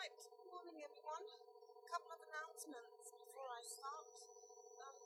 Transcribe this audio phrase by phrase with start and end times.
[0.00, 1.28] Right, good morning everyone.
[1.28, 4.08] A couple of announcements before I start.
[4.80, 4.96] Um,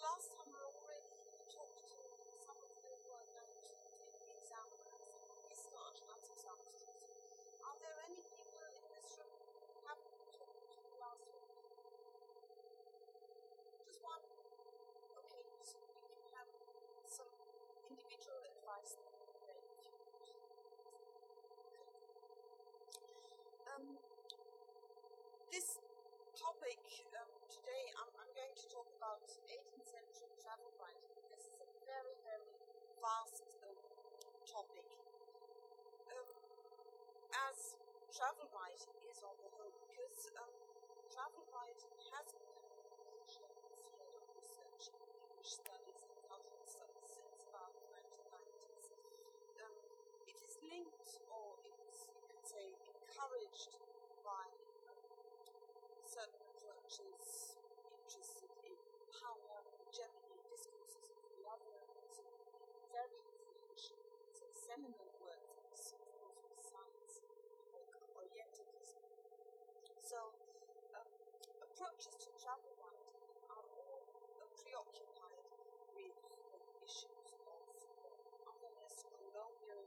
[0.00, 1.12] last time I already
[1.52, 2.00] talked to
[2.32, 3.76] some of you who are going to take
[4.16, 6.96] the exam as Istart as examiners.
[7.60, 11.52] Are there any people in this room who haven't been talking to you last week?
[13.84, 14.24] Just one?
[15.28, 16.48] Okay, so you can have
[17.04, 17.28] some
[17.92, 19.84] individual advice then if you want.
[20.24, 20.40] Okay.
[23.76, 23.84] Um,
[25.52, 25.76] this
[26.36, 26.76] topic
[27.16, 31.14] um, today, I'm, I'm going to talk about 18th century travel writing.
[31.30, 32.50] This is a very, very
[32.98, 33.78] vast um,
[34.42, 34.82] topic.
[36.10, 36.26] Um,
[37.46, 37.78] as
[38.10, 40.50] travel writing is on the whole, because um,
[41.06, 47.06] travel writing has become a major field of research in English studies and cultural studies
[47.06, 48.90] since about the 1990s.
[49.62, 49.74] Um,
[50.26, 53.70] it is linked, or it's, you could say, encouraged
[54.26, 54.50] by
[54.90, 54.98] um,
[56.02, 57.54] certain approaches
[58.06, 58.78] interested in
[59.18, 62.22] power, hegemony, discourses of the other, and so
[62.94, 63.98] very influential,
[64.30, 67.24] so seminal works of social science
[67.72, 67.80] or
[68.20, 69.00] Orientalism.
[70.04, 70.36] So,
[70.92, 71.08] um,
[71.64, 73.16] approaches to travel writing
[73.48, 74.04] are all
[74.60, 75.48] preoccupied
[75.96, 76.12] with
[76.84, 77.64] issues of
[78.44, 79.80] otherness, colonial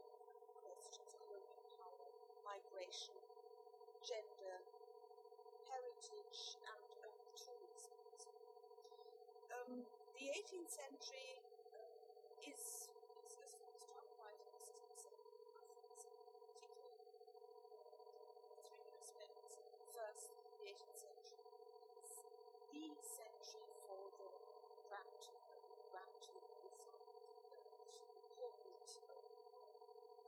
[0.58, 2.10] questions, colonial power,
[2.42, 3.14] migration,
[4.02, 4.58] gender,
[5.70, 7.94] heritage, and um, tourism.
[9.54, 9.86] Um,
[10.18, 11.38] the 18th century
[11.78, 11.94] uh,
[12.42, 12.90] is,
[13.22, 17.06] is as far as travel writing is concerned, I think it's particularly
[18.66, 19.60] three aspects.
[19.94, 21.44] First, the 18th century
[22.00, 22.24] is
[22.72, 24.30] the century for the
[24.88, 25.20] grand
[25.92, 26.72] grand tourism,
[28.30, 28.86] important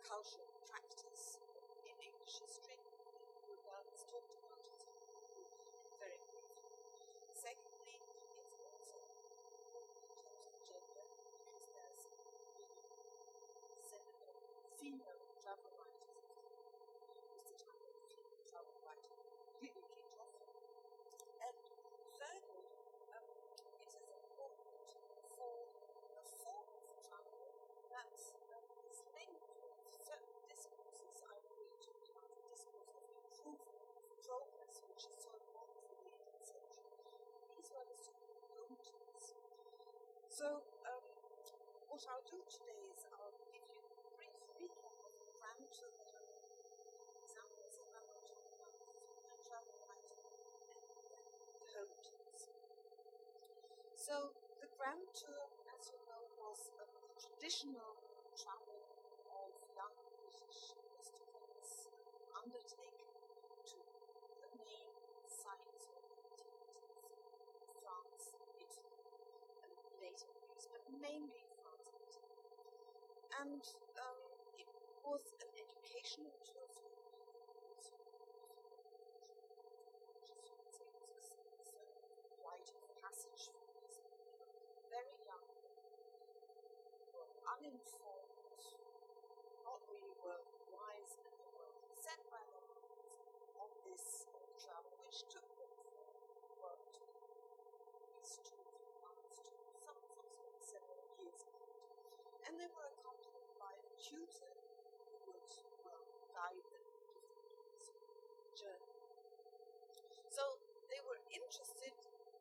[0.02, 1.38] cultural practice
[1.86, 2.78] in English history.
[3.48, 4.80] Rupert's talked about it
[5.98, 6.68] very briefly.
[7.32, 7.98] Secondly,
[8.38, 12.02] it's also important in terms of gender because there's
[12.58, 12.76] really
[13.80, 14.34] seminal
[14.78, 16.22] female travel writers
[17.32, 19.18] was the time of female travel writing
[19.62, 20.34] really kicked off.
[21.42, 21.56] And
[22.18, 22.66] thirdly,
[23.14, 24.86] um, it is important
[25.36, 25.66] for
[26.18, 27.46] a form of travel
[27.90, 28.14] that
[28.52, 31.22] um, is linked with certain discourses.
[31.26, 35.96] I already talked about the discourse of improvement, of progress, which is so important for
[35.98, 36.90] the 18th century.
[37.54, 39.26] These were the so-called motives.
[40.42, 40.58] So,
[40.90, 41.06] um,
[41.86, 45.54] what I'll do today is I'll give you a brief recap of I
[47.22, 48.74] examples, and then we'll talk about
[49.22, 50.50] the travel writing and
[51.62, 52.50] the motives.
[53.94, 55.46] So, the Grand Tour,
[55.78, 56.90] as you know, was a
[57.22, 58.02] traditional
[58.34, 58.82] travel
[59.30, 61.86] of young British aristocrats
[62.34, 63.14] undertaken
[63.62, 63.78] to
[64.42, 64.90] the main
[65.22, 66.82] sites of activities
[67.78, 69.06] France, Italy,
[69.62, 69.70] and
[70.02, 72.22] later Greece, but mainly France
[73.42, 73.62] and
[73.98, 74.18] um,
[74.56, 74.70] it
[75.04, 76.92] was an educational tour for
[82.46, 83.98] rite of passage for these
[84.92, 85.46] very young.
[87.16, 88.62] Were uninformed,
[89.64, 93.16] not really well wise, and were sent by their parents
[93.58, 94.28] on this
[94.60, 96.06] travel, which took them from
[96.60, 97.02] work to
[98.12, 98.52] Greece to
[99.00, 100.00] France to some
[100.36, 101.72] some several years apart.
[102.46, 104.54] And they were accompanied by a tutor
[105.10, 105.50] who would
[106.30, 106.86] guide them
[108.54, 108.94] journey.
[110.30, 111.90] So they were interested,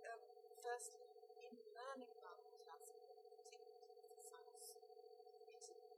[0.06, 0.22] um,
[0.62, 1.10] firstly,
[1.42, 3.66] in learning about classical antiquity,
[4.14, 4.94] the science of
[5.50, 5.90] Italy,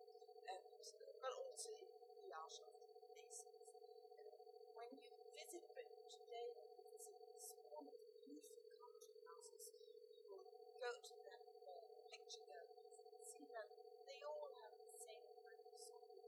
[0.48, 1.92] and, uh, but also in
[2.24, 3.76] the art of the Renaissance.
[4.24, 4.32] And
[4.80, 7.92] when you visit Britain today, and you visit small,
[8.24, 9.76] beautiful country houses,
[10.16, 10.48] you will
[10.80, 13.68] go to them, uh, picture galleries, and see that
[14.04, 16.28] they all have the same kind of something.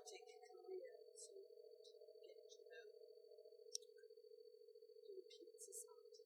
[0.00, 1.36] dramatic career to
[2.32, 2.88] get
[3.68, 3.84] to
[5.04, 6.24] European society.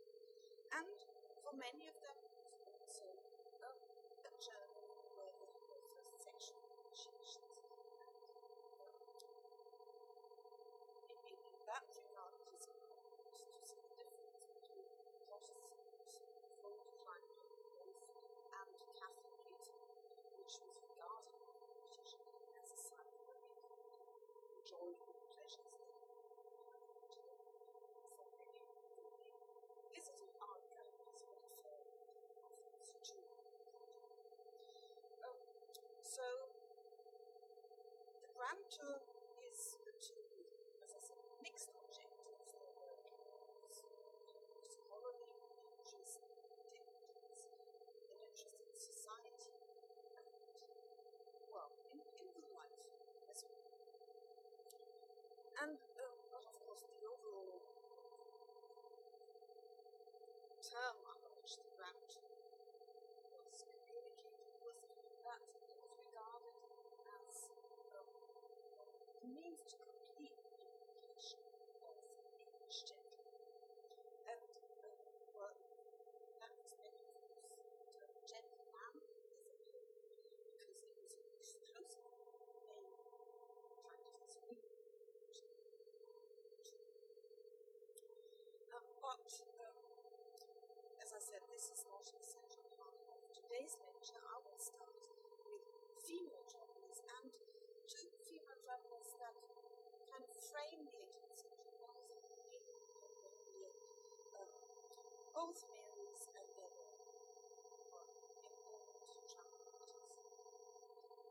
[0.70, 0.94] And
[1.42, 1.98] for many of
[60.74, 61.03] time
[91.24, 94.20] said this is not an essential part of today's lecture.
[94.28, 94.92] I will start
[95.48, 95.64] with
[96.04, 97.32] female travelers and
[97.88, 99.32] two female travelers that
[100.12, 100.20] can
[100.52, 102.04] frame the 18th century
[102.52, 103.08] ones
[104.36, 104.52] um,
[105.32, 106.92] both Marys and Bella
[107.88, 109.96] were important travelers.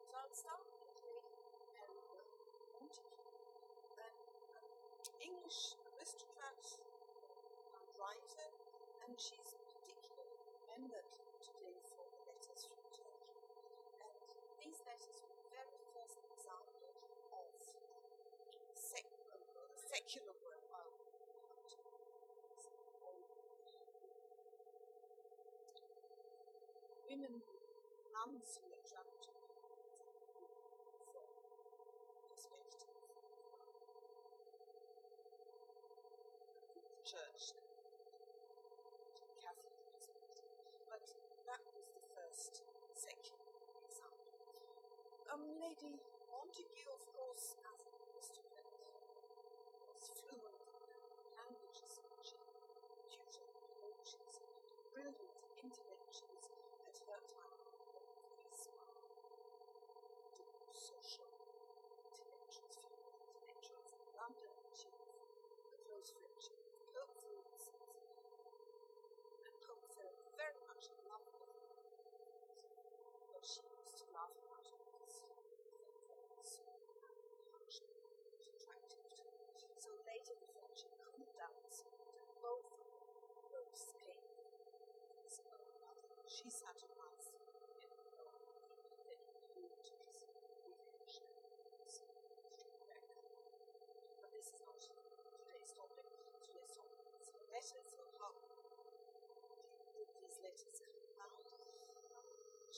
[0.09, 1.37] So I'll start with Lady
[1.69, 2.01] Mary
[2.73, 3.13] Montagu,
[4.01, 4.17] an
[5.21, 6.65] English aristocrat
[7.77, 8.49] and writer,
[9.05, 9.52] and she's
[20.03, 20.91] making them worthwhile.
[27.07, 27.39] Women,
[28.11, 29.31] moms the are trapped the
[37.07, 37.55] Church,
[39.39, 40.51] Catholic perspective.
[40.91, 41.05] But
[41.47, 42.59] that was the first
[42.91, 43.39] second
[43.87, 44.35] example.
[45.31, 45.95] Um, lady,
[46.27, 46.82] want to give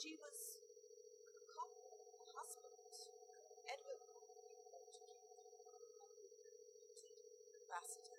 [0.05, 0.61] She was
[1.33, 2.77] a cop, a husband,
[3.65, 4.05] Edward
[4.69, 4.93] Portland,
[7.65, 8.14] ambassador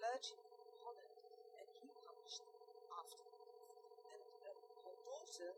[0.00, 1.12] clergyman in Holland,
[1.60, 3.20] and he published them after.
[3.20, 5.52] And um, her daughter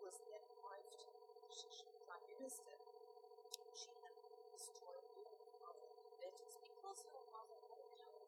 [0.00, 2.72] was then wife to the British Prime Minister.
[3.76, 4.16] She had
[4.48, 5.92] destroyed all the other
[6.24, 8.24] letters because her mother had held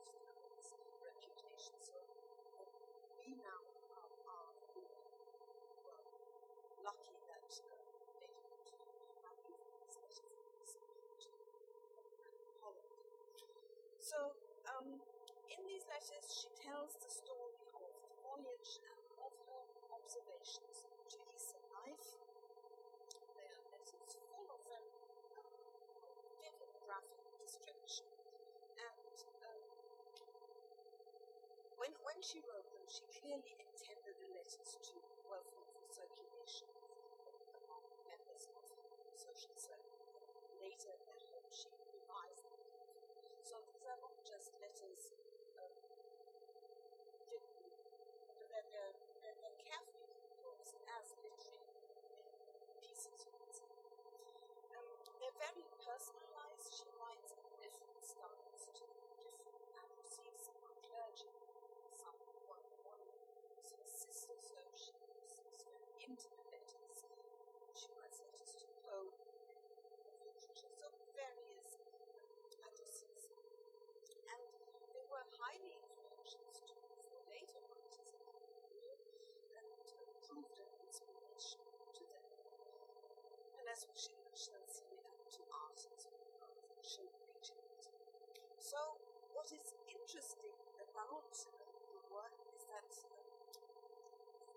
[0.52, 0.68] this
[1.00, 1.80] reputation.
[1.80, 1.96] So
[2.60, 2.68] um,
[3.24, 3.64] we now
[4.04, 6.04] are, are well,
[6.92, 7.72] lucky that uh,
[8.20, 8.68] they didn't
[9.24, 10.28] have these letters to
[12.60, 12.92] Holland.
[14.04, 14.36] So,
[14.68, 15.00] um,
[15.54, 21.18] in these letters, she tells the story of the voyage and of her observations to
[21.34, 22.14] Eastern life.
[23.34, 24.94] They are letters full of very
[25.34, 25.50] um,
[26.38, 28.06] vivid graphic description.
[28.06, 29.18] And
[29.50, 29.66] um,
[31.82, 34.94] when, when she wrote them, she clearly intended the letters to
[35.26, 36.70] welcome for circulation
[37.66, 39.98] among members of her social circle.
[40.62, 42.62] Later at home, she revised them.
[43.42, 45.10] So these are not just letters
[45.60, 45.70] um,
[47.30, 47.68] written,
[48.50, 51.78] they're, they're, they're, they're carefully composed as literary
[52.82, 53.28] pieces.
[54.74, 54.88] Um,
[55.38, 56.70] very personalized.
[56.74, 58.84] She writes in different styles to
[59.18, 61.32] different receives some are clergy,
[61.90, 63.04] some one one
[63.58, 66.98] is her sister, so she receives very intimate letters.
[67.74, 69.10] She writes letters to Poe
[70.22, 71.80] literature, so various
[72.62, 73.32] addresses.
[74.28, 74.42] And
[74.92, 76.74] they were highly influential to
[77.08, 78.36] for later writers in her
[78.70, 79.00] period
[79.56, 79.66] and
[80.22, 81.64] proved an inspiration
[81.96, 82.28] to them.
[83.58, 86.46] And as we shall, shall see, and to artists who
[86.84, 87.88] show preaching it.
[88.74, 88.98] So,
[89.38, 92.90] what is interesting about the work is that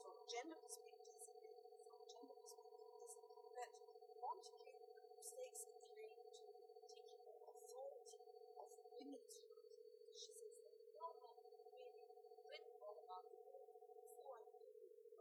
[0.01, 3.13] from gender perspectives, from gender perspectives,
[3.53, 3.69] that
[4.17, 4.73] Montaigne
[5.21, 8.17] stakes a claim to the particular authority
[8.57, 8.65] of
[8.97, 9.85] women's writing.
[10.17, 11.37] She says that no man
[11.77, 12.01] really
[12.49, 13.69] written all about the world
[14.01, 14.65] before and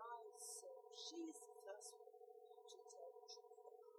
[0.01, 2.17] rise, so she's the first one
[2.65, 3.93] to tell the truth about it.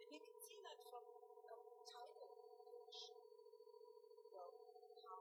[0.00, 1.04] And you can see that from
[1.52, 2.32] um, title,
[2.72, 3.12] which,
[4.32, 4.52] well,
[5.04, 5.20] how,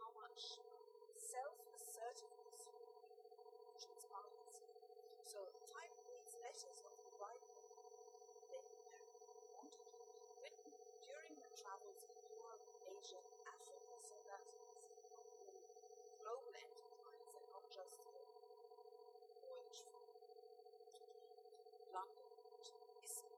[0.00, 0.60] how much
[1.16, 2.68] self-assertiveness
[3.78, 4.56] transpires.
[5.24, 7.42] So the title reads Letters of the Right
[8.50, 9.14] Lady Mary
[9.54, 10.04] Montagu,
[10.42, 10.70] written
[11.02, 15.52] during her travels in Europe, Asia, and Africa, so that is a
[16.22, 18.22] global enterprise and not just a
[19.42, 20.04] voyage from
[21.94, 22.30] London
[22.62, 23.30] to Issy.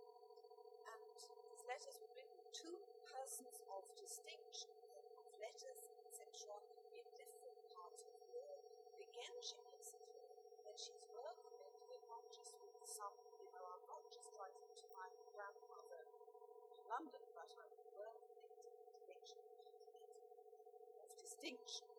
[0.87, 1.01] And
[1.47, 2.73] these letters written to
[3.05, 4.73] persons of distinction,
[5.21, 6.57] of letters, and etc.,
[6.97, 8.65] in different parts of the world.
[8.97, 10.25] Again, she makes it clear
[10.65, 13.13] that she's well connected not just with some,
[13.45, 15.05] you know, I'm not just writing to my
[15.37, 16.01] grandmother
[16.73, 21.93] in London, but I'm well connected with connection of distinction.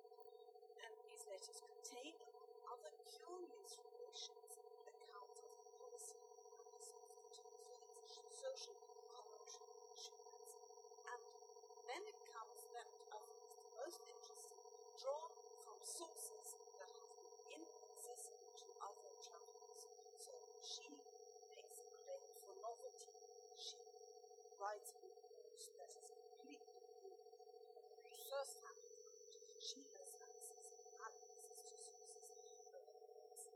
[0.81, 4.57] And these letters contain, among other curious relations,
[4.89, 7.53] accounts of the policy and practice of the two.
[7.61, 8.73] So it's a social
[9.13, 10.53] commentary insurance.
[11.07, 11.21] And
[11.87, 14.61] then it comes that I think is the most interesting,
[15.07, 15.31] drawn
[15.63, 17.15] from sources that have
[17.47, 19.79] been inaccessible to other travelers.
[20.19, 20.91] So she
[21.55, 23.15] makes a claim for novelty.
[23.55, 23.79] She
[24.59, 26.59] writes a report that is completely
[27.07, 27.15] new,
[28.27, 29.39] first hand account.
[29.63, 33.47] She has access, access to sources.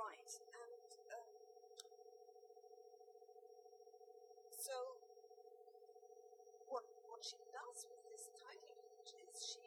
[0.00, 1.28] Right, and um,
[4.56, 4.76] so
[6.68, 9.60] what what she does with this title page is she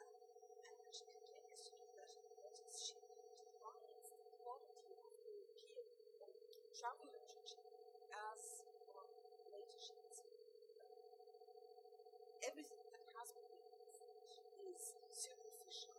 [0.00, 0.10] um,
[0.66, 5.86] and she continues to do that in letters, she defines the quality of European
[6.24, 6.34] um,
[6.74, 7.68] travel literature
[8.32, 9.08] as well,
[9.54, 10.32] later she will say
[12.42, 14.10] everything that has been written
[14.72, 15.94] is superficial.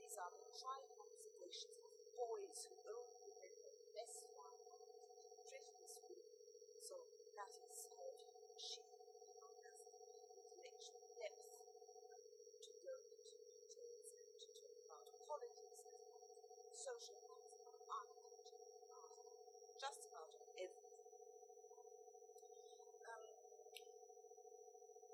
[0.00, 0.88] These are the tried
[1.62, 3.30] of boys who only
[3.62, 4.58] the best one
[5.46, 6.26] prejudice with.
[6.82, 6.98] So
[7.38, 8.10] that is how
[8.58, 10.02] she has the
[10.34, 11.46] intellectual depth
[12.58, 15.86] to go into details and to talk about politics
[16.58, 18.58] and social things, about architecture,
[18.98, 19.14] art,
[19.78, 21.06] just about everything.
[23.06, 23.26] Um,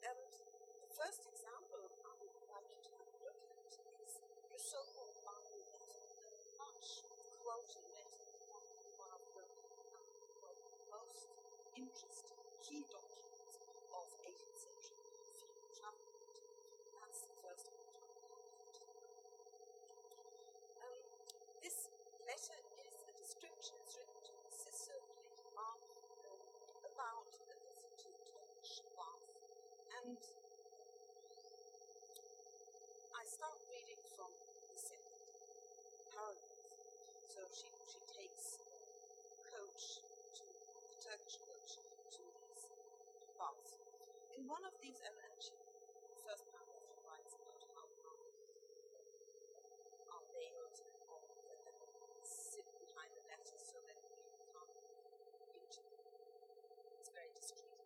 [0.09, 3.73] and the first example I would like you to have a look at
[4.05, 4.13] is
[4.51, 7.05] the so-called Bible letter, a much
[7.41, 8.25] quoted letter,
[9.01, 10.07] one of the um,
[10.43, 10.57] well,
[10.93, 11.29] most
[12.01, 13.61] interesting key documents
[13.93, 15.05] of 18th century
[15.37, 16.09] female travel.
[16.97, 17.93] That's the first one.
[20.81, 20.97] Um,
[21.61, 21.93] this
[22.25, 25.77] letter is a description, written to of Lady Mark
[26.25, 26.41] um,
[26.89, 28.49] about the visit to Tonga
[30.01, 30.17] And
[33.13, 35.21] I start reading from the second
[36.17, 36.65] paragraph.
[37.29, 38.57] So she, she takes
[39.53, 41.50] coach to the Turkish
[44.51, 47.87] one of these, and, the first paragraph she writes about
[50.11, 51.63] how nails and all that
[52.27, 53.95] sit behind the letters so that
[54.51, 54.75] can't
[55.55, 56.03] reach them.
[56.99, 57.79] It's very discreet.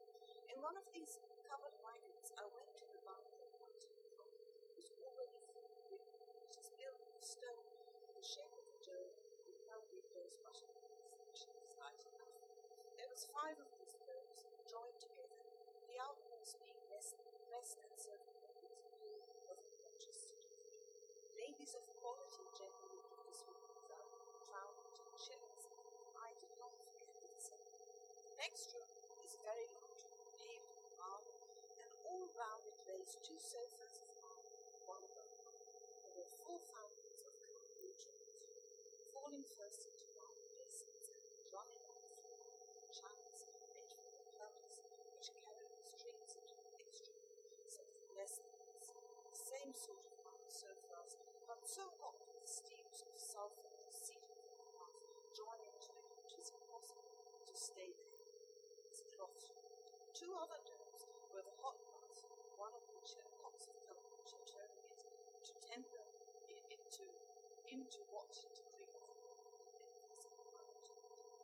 [0.48, 4.88] In one of these covered wagons, I went to the one time from it was
[5.04, 6.08] already full women.
[6.48, 7.68] It is built of stone
[8.08, 9.12] in the shape of a dome
[9.52, 9.60] with
[9.92, 10.72] windows but a
[11.28, 12.32] which is light enough.
[12.96, 13.83] There was five of together,
[16.44, 17.16] outmost being west,
[17.48, 18.20] west and
[19.00, 19.16] blue
[19.48, 20.36] of the purchased
[21.40, 24.12] Ladies of quality generally give this woman without
[24.44, 25.64] crown and shillings.
[26.20, 27.56] I did not forget it so.
[27.56, 28.92] The next room
[29.24, 30.04] is very large,
[30.36, 31.32] paved with marble,
[31.80, 34.52] and all round it raised two sofas of marble,
[34.84, 35.56] one above one.
[36.12, 38.12] There were four fountains of cold water,
[39.16, 42.36] falling first into marble basins and then running on the floor
[42.68, 43.40] into channels
[43.72, 44.76] made for the purpose,
[45.08, 47.32] which carried the strings into the extreme,
[47.64, 48.92] so that less than this,
[49.30, 51.16] the same sort of marble sofas,
[51.48, 55.00] but so hot with steams of sulphur and cedar from the mouth,
[55.32, 57.14] drawn into it, which is impossible
[57.46, 58.20] to stay there.
[58.88, 59.48] It's cloth.
[60.24, 61.04] Two other domes
[61.36, 62.24] were the hot baths,
[62.56, 65.04] one of which had pots of cold water turning it
[65.44, 66.00] to temper
[66.48, 67.04] it into
[67.68, 69.04] into what degree of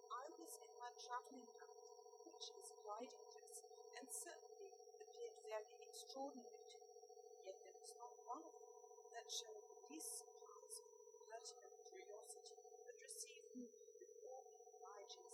[0.09, 1.93] I was in my travelling habit,
[2.33, 3.69] which is riding dress,
[4.01, 8.81] and certainly appeared very extraordinary to me, yet there was not one of them
[9.13, 10.81] that showed the least surprise,
[11.29, 12.57] pertinent curiosity,
[12.89, 13.69] but received me
[14.01, 15.29] with all the obliging.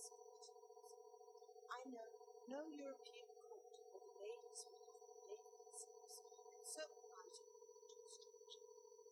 [1.70, 2.11] I know
[2.47, 7.51] no European court where the ladies would have behaved themselves in so inviting
[7.90, 8.62] to a stranger.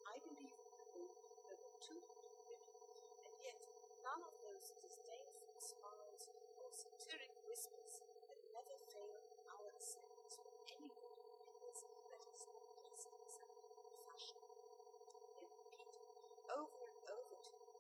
[0.07, 1.11] I believe in the law
[1.51, 2.79] there were two hundred women,
[3.27, 3.59] and yet
[4.07, 6.31] none of those disdainful smiles
[6.63, 11.83] or satiric whispers that never fail in our assemblies when anybody appears
[12.15, 14.39] that is not dressed exactly in fashion.
[15.35, 15.95] They repeat
[16.55, 17.75] over and over to me,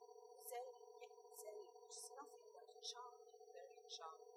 [0.50, 4.34] Zeli, yet Zeli, which is nothing but charming, very charming.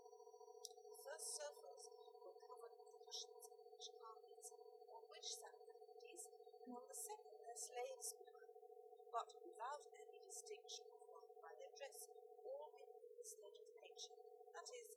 [0.87, 1.89] The first sofas
[2.21, 4.53] were covered with cushions and rich carpets,
[4.91, 6.29] on which sat the ladies,
[6.61, 8.15] and on the second their slaves
[9.11, 12.07] but without any distinction of one by their dress,
[12.47, 12.87] all in
[13.19, 14.15] the state of nature,
[14.55, 14.91] that is,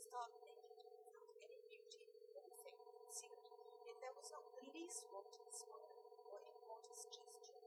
[0.00, 2.00] stark naked, without any beauty
[2.32, 3.44] or effect concealed,
[3.84, 6.00] yet there was not the least wanton smile
[6.32, 7.60] or immodest gesture.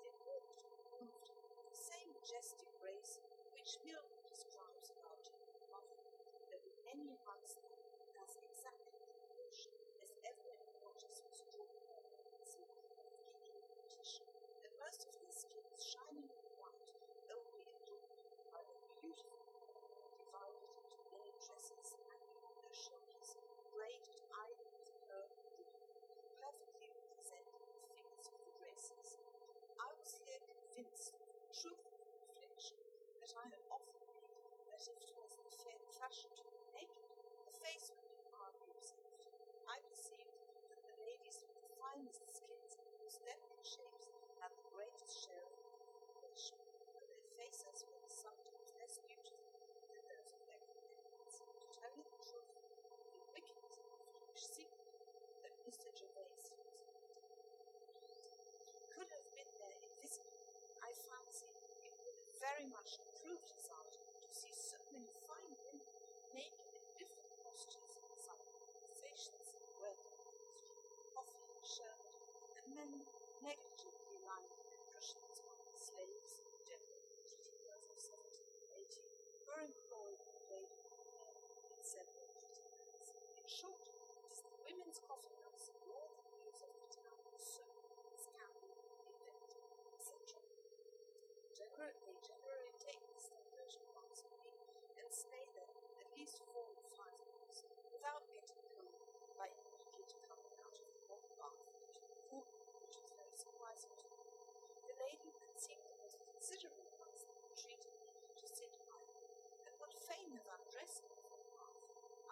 [0.00, 3.20] They walked, moved, the same majestic grace
[3.52, 5.28] which Milton describes about
[5.68, 6.00] body,
[6.48, 7.76] though in any amongst them
[8.16, 11.68] as exactly in proportion as ever an immodest was drawn
[12.48, 14.24] it's like of kicking competition,
[14.64, 16.88] and most of their skins shining with white,
[17.28, 18.24] only adorned
[18.54, 19.42] by the beautiful
[20.16, 23.36] divided into many tresses hanging on their shoulders,
[23.74, 25.84] braided either with pearl or ribbon,
[26.40, 29.20] perfectly representing the figures of the graces.
[29.76, 32.80] I was here convinced of the truth of the reflection
[33.20, 34.32] that I had often made
[34.72, 37.10] that if it was the fair fashion to be naked,
[37.42, 38.70] the face would be hardly.
[39.66, 40.30] I perceived
[40.70, 44.06] that the ladies with the finest skins most delicate shapes
[44.38, 45.58] had the greatest share of
[45.90, 46.58] population,
[46.94, 49.42] and their faces were sometimes less beautiful
[49.90, 51.34] than those of their companions.
[51.42, 52.54] To tell you the truth,
[53.10, 54.94] the wicked foolish secret
[55.42, 55.90] that Mr.
[55.98, 56.54] Gervais
[58.94, 60.46] could have been there invisibly,
[60.78, 61.50] I fancy
[61.82, 65.86] it would have very much improved his art to see so many fine women
[66.34, 69.46] naked in different postures, some conversations,
[69.80, 70.74] working in the street,
[71.14, 72.14] coffee and sherbet,
[72.58, 72.90] and men
[73.48, 75.40] negligently lying on their cushions
[75.72, 76.47] the slaves,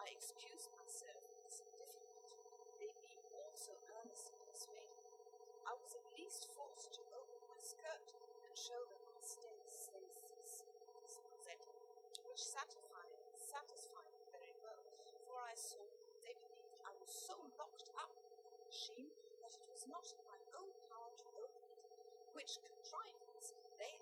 [0.06, 2.30] I excuse myself is difficult,
[2.78, 5.02] they being also earnestly persuaded.
[5.66, 8.14] I was at least forced to open my skirt
[8.46, 11.74] and show them my stained rosetta,
[12.22, 14.78] which satisfied, satisfied me very well,
[15.26, 15.82] for I saw
[16.22, 19.10] they believed I was so locked up in the machine
[19.42, 21.82] that it was not in my own power to open it,
[22.30, 23.98] which contrivance they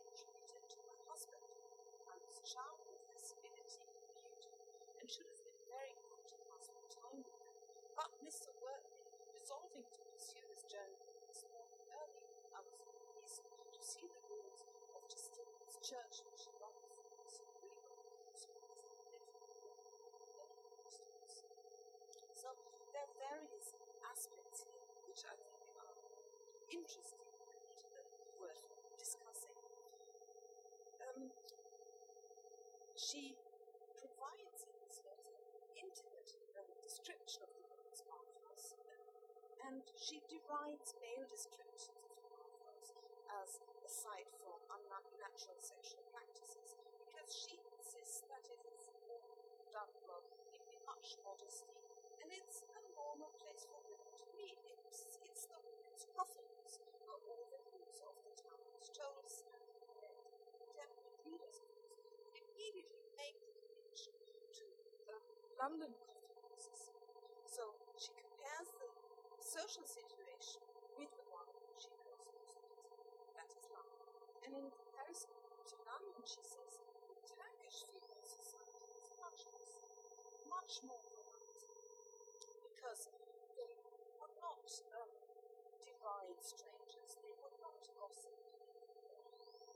[15.85, 16.25] church,
[22.33, 22.49] so
[22.97, 23.77] there are various
[24.09, 25.93] aspects here which I think are
[26.73, 28.09] interesting and
[28.41, 28.65] worth
[28.97, 29.53] discussing.
[31.05, 31.29] Um,
[32.97, 33.37] she
[34.01, 38.73] provides in this letter an intimate uh, description of the woman's bathhouse,
[39.69, 42.97] and she derides male descriptions of the bathhouse
[43.45, 43.61] as
[44.05, 46.77] a site for unnatural sexual practices
[47.09, 48.93] because she insists that it is
[49.73, 50.21] done well
[50.53, 51.73] in much modesty
[52.21, 54.61] and it's a normal place for women to meet.
[54.93, 58.61] It's, it's the women's coffins are all the news of the town
[58.93, 59.25] told
[60.77, 60.91] and
[61.25, 64.13] readers would immediately make the connection
[64.53, 64.69] to
[65.09, 65.17] the
[65.57, 65.97] London
[66.45, 66.77] coffin.
[67.49, 68.93] So she compares the
[69.41, 70.61] social situation
[71.01, 71.49] with the one
[71.81, 72.21] she goes
[72.53, 72.65] to
[73.35, 74.01] that is London.
[74.45, 75.33] And in comparison
[75.69, 79.65] to London, she says the Turkish female society is much more
[80.53, 81.05] much more
[82.69, 83.09] because
[83.57, 83.73] they
[84.21, 84.65] would not
[85.01, 85.11] um,
[85.81, 88.37] deride strangers, they would not gossip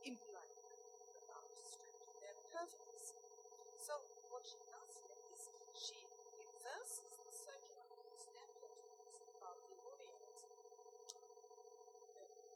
[0.04, 0.76] impolitely
[1.24, 2.20] about strangers.
[2.20, 3.32] They're perfectly civil.
[3.80, 3.94] So
[4.30, 5.40] what she does here is
[5.76, 6.00] she
[6.36, 7.88] reverses the circular
[8.20, 10.38] stereotypes about the Orient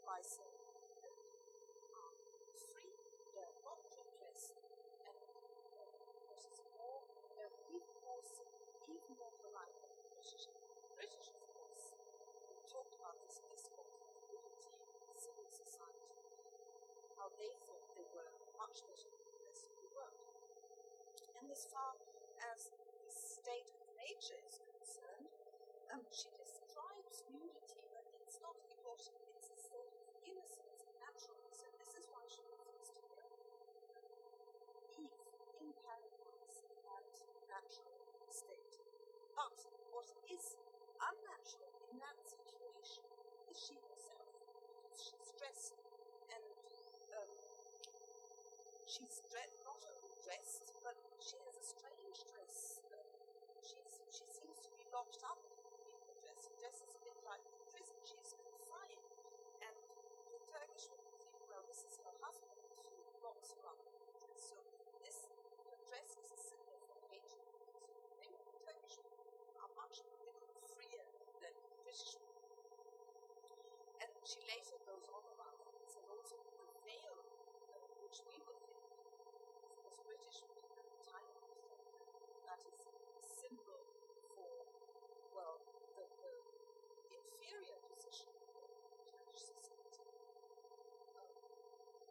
[0.06, 0.60] by saying
[1.02, 1.16] that
[1.96, 2.14] are
[2.72, 2.94] free,
[3.34, 4.56] they're not repressed,
[5.08, 5.88] and uh,
[6.28, 7.00] what is more,
[7.36, 8.22] they're even more,
[8.88, 9.76] even more polite
[10.12, 10.46] British.
[10.94, 14.70] British, of course, we talked about this discourse of liberty
[15.08, 16.12] in civil society,
[17.32, 18.28] how they thought they were
[18.60, 20.20] much better than the rest of the world.
[21.40, 21.96] And as far
[22.52, 25.32] as the state of nature is concerned,
[25.96, 31.64] um, she describes nudity, but it's not erotic, it's a state of innocence and naturalness,
[31.64, 33.00] and this is why she refers to
[35.00, 35.16] Eve
[35.64, 36.84] in paradise and
[37.48, 37.96] natural
[38.28, 38.76] state.
[39.32, 39.56] But
[39.88, 40.60] what is
[41.00, 43.08] unnatural in that situation
[43.48, 44.28] is she herself,
[44.84, 45.80] because she's dressed
[46.32, 46.44] and
[47.12, 47.28] um,
[48.92, 49.24] she's
[49.64, 52.84] not only dressed, but she has a strange dress.
[53.64, 56.44] She's, she seems to be locked up in the dress.
[56.44, 57.96] Her dress is a bit like the prison.
[58.04, 59.00] She's confined.
[59.64, 59.72] And
[60.28, 64.12] the Turkish women think, well, this is her husband who locks her up in the
[64.12, 64.52] dress.
[64.52, 64.60] So
[65.00, 65.24] this,
[65.72, 67.48] her dress is a symbol for hatred.
[67.96, 69.24] So maybe the Turkish women
[69.56, 70.04] are much
[70.68, 71.08] freer
[71.40, 72.44] than British women.
[74.04, 77.16] And she later goes on about this, and also the veil,
[77.72, 78.84] uh, which we would think,
[79.62, 81.30] of course, British women at the time
[82.50, 83.82] that is a symbol
[84.34, 84.66] for,
[85.34, 85.62] well,
[85.94, 86.34] the, the
[87.14, 88.66] inferior position of
[89.06, 90.06] Turkish society.
[91.14, 91.30] Um,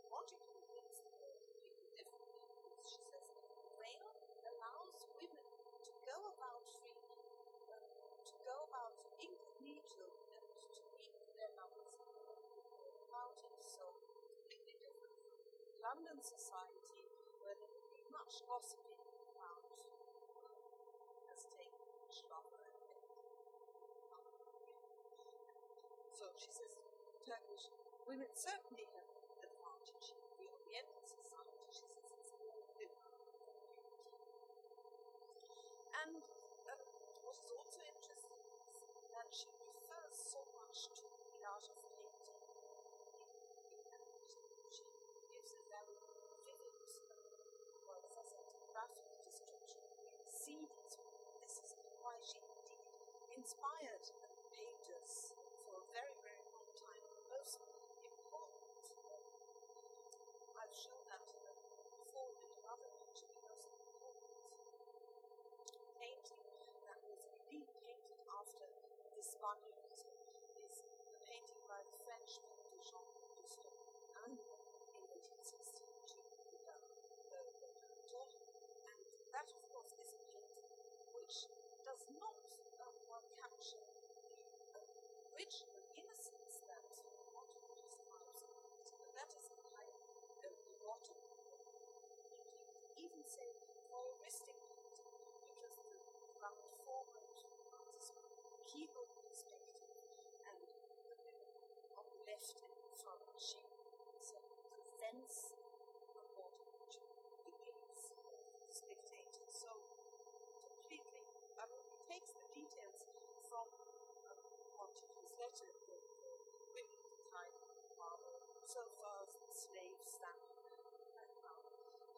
[0.07, 4.09] logically, it's completely differently because she says the veil
[4.47, 5.47] allows women
[5.83, 7.11] to go about freely
[8.23, 10.07] to go about incognito
[10.61, 11.99] and to meet their lovers
[13.11, 13.55] about it.
[13.59, 13.85] So
[14.47, 17.03] completely different from London society,
[17.41, 19.01] where there would be much gossiping
[19.33, 19.65] about
[21.27, 21.85] has taken
[22.29, 22.77] lover and
[26.13, 26.77] So she says
[27.25, 27.73] Turkish
[28.11, 30.11] women certainly have an advantage.
[30.35, 33.23] The Oriental society, she says, it's all different.
[35.95, 36.81] And um,
[37.23, 42.35] what is also interesting is that she refers so much to the art of painting.
[44.67, 44.83] She
[45.31, 45.95] gives a very
[46.43, 46.83] vivid,
[47.87, 48.43] well, as I said,
[48.75, 49.87] graphic description.
[50.19, 50.99] We see these
[51.47, 54.07] This is why she indeed inspired
[54.55, 55.35] painters
[55.67, 57.03] for a very, very long time.
[57.03, 57.59] The most
[57.99, 58.87] important,
[60.55, 61.19] I've shown that
[61.99, 64.23] before in another picture, the important
[65.99, 66.39] painting
[66.87, 70.15] that was indeed painted after the Spaniardism
[70.63, 73.67] is the painting by the French painter Jean Auguste
[74.15, 74.63] Angoulême
[74.95, 76.23] in 1862
[76.63, 78.31] done
[78.95, 79.03] and
[79.35, 80.71] that of course is a painting
[81.19, 81.51] which
[81.83, 82.39] does not
[82.79, 83.83] uh, well capture
[84.15, 84.79] the uh,
[85.35, 86.87] original innocence that
[87.35, 88.47] Montagu describes
[88.95, 91.19] but that is a kind of erotic
[92.95, 93.49] even say
[93.91, 94.55] voyeuristic
[95.51, 95.93] because the
[96.39, 97.35] ground forward
[97.73, 99.83] passes from people perspective
[100.47, 100.71] and the
[101.11, 101.35] women
[101.97, 103.61] on the left and front she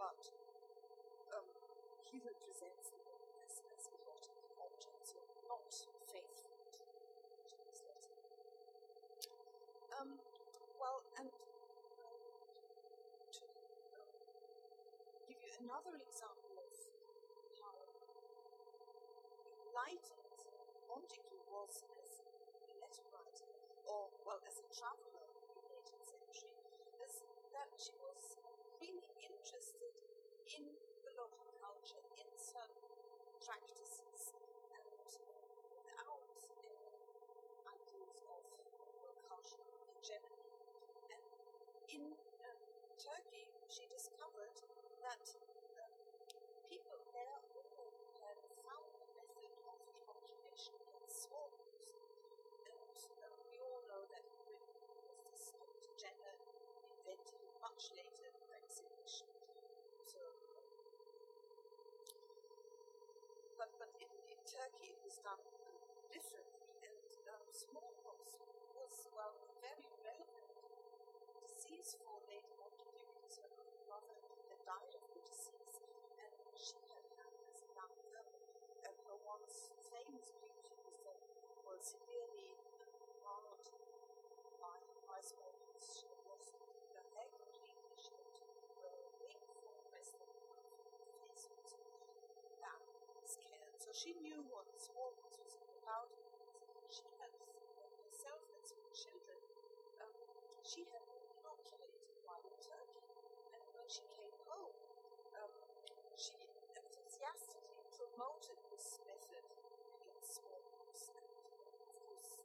[0.04, 0.20] but
[1.32, 1.48] um,
[2.04, 5.63] he represents universe as erotic objects, so not
[6.12, 8.12] faithful to his letter.
[9.96, 10.20] Um,
[10.76, 12.20] well, and uh,
[13.32, 13.48] to
[13.96, 14.12] um,
[15.24, 16.76] give you another example of
[17.63, 17.80] how
[19.56, 20.39] enlightened
[20.92, 23.48] Montagu was as a letter writer,
[23.88, 26.60] or, well, as a traveller in the 18th century,
[27.00, 27.24] is
[27.56, 28.33] that she was
[29.43, 29.91] interested
[30.56, 30.63] in
[31.03, 32.88] the local culture, in certain
[33.43, 34.32] practices,
[34.71, 34.88] and
[35.75, 36.23] without
[36.63, 36.95] any
[37.67, 38.39] ideas of
[38.79, 40.47] local culture in general.
[41.12, 41.19] And
[41.91, 42.15] in
[42.47, 42.56] um,
[42.95, 44.56] Turkey, she discovered
[45.03, 45.27] that
[45.75, 45.91] um,
[46.71, 47.91] people there all
[48.23, 51.67] had found a method of inoculation against smallpox.
[52.63, 54.56] And uh, we all know that in
[55.27, 55.91] this Dr.
[55.99, 56.36] Jenner
[56.95, 58.32] invented much later
[58.73, 59.27] vaccination.
[60.03, 60.19] So,
[63.58, 65.42] but but in, in Turkey was done
[66.13, 68.38] differently, and um, smallpox
[68.78, 70.46] was well very relevant
[71.50, 73.50] disease for Lady Montagu because her
[73.89, 74.13] mother
[74.54, 75.82] had died of the disease,
[76.22, 78.30] and she had had as a young girl,
[78.86, 81.22] and her once famous beauty was then
[81.66, 82.54] was severely
[83.26, 83.66] marred
[84.62, 84.78] by
[85.10, 85.98] by smallpox.
[85.98, 86.54] She had lost
[86.94, 87.89] her hair completely.
[87.98, 88.46] She had
[88.82, 90.78] uh, wing for the rest of her life.
[90.94, 91.72] Her face was
[92.62, 92.82] down,
[93.26, 93.78] scared.
[93.78, 96.12] So she knew what smallpox was about.
[96.92, 99.39] She had herself and some children.
[100.04, 100.12] Um,
[100.60, 103.00] she had inoculated in Turkey,
[103.56, 104.76] and when she came home,
[105.39, 105.56] um,
[106.20, 106.36] she
[106.76, 112.44] enthusiastically promoted this method against smallpox, and of course,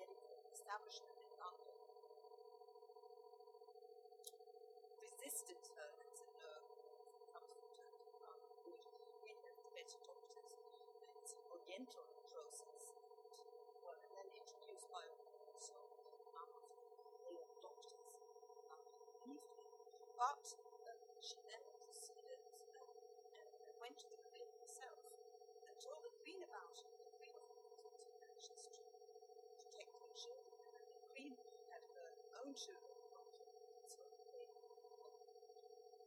[0.00, 1.76] medical establishment in London
[4.96, 6.56] resisted her and said, no,
[7.36, 8.80] comes from Turkey, rather good.
[9.20, 10.40] We have better doctors.
[11.80, 12.92] Oriental process.
[12.92, 15.16] And then introduced by the
[17.24, 17.96] male doctors
[18.68, 18.84] um,
[19.24, 19.72] believed in.
[20.12, 20.92] But uh,
[21.24, 22.36] she then proceeded
[22.76, 22.84] um,
[23.32, 23.48] and
[23.80, 25.00] went to the Queen herself
[25.64, 26.84] and told the Queen about it.
[26.84, 28.84] The Queen, of course, was anxious to
[29.56, 31.32] protect her children, and the Queen
[31.72, 32.12] had her
[32.44, 32.92] own children
[33.88, 34.04] so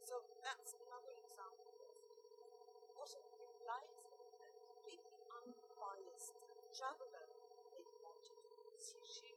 [0.06, 1.98] so that's another example of
[2.94, 5.14] what a relies on a completely
[6.74, 7.30] traveller
[7.70, 8.34] they wanted.
[8.82, 9.30] She, she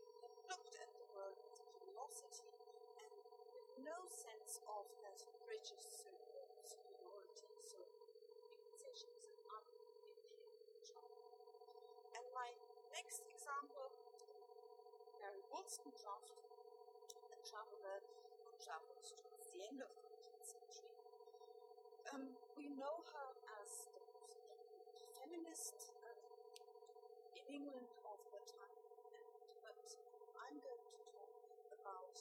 [0.49, 2.49] looked at the world with curiosity
[2.97, 3.13] and
[3.53, 7.45] with no sense of that British superiority.
[7.61, 11.29] So you could say she was an unimpaired traveller.
[12.17, 12.49] And my
[12.89, 13.93] next example,
[15.21, 18.01] Mary Wollstonecraft, a traveller
[18.49, 20.97] who travelled towards the end of the 19th century.
[22.17, 23.29] Um, we know her
[23.61, 24.41] as the most
[25.13, 25.96] feminist in
[27.49, 28.79] England of her time,
[29.63, 29.79] but
[30.37, 31.31] I'm going to talk
[31.71, 32.15] about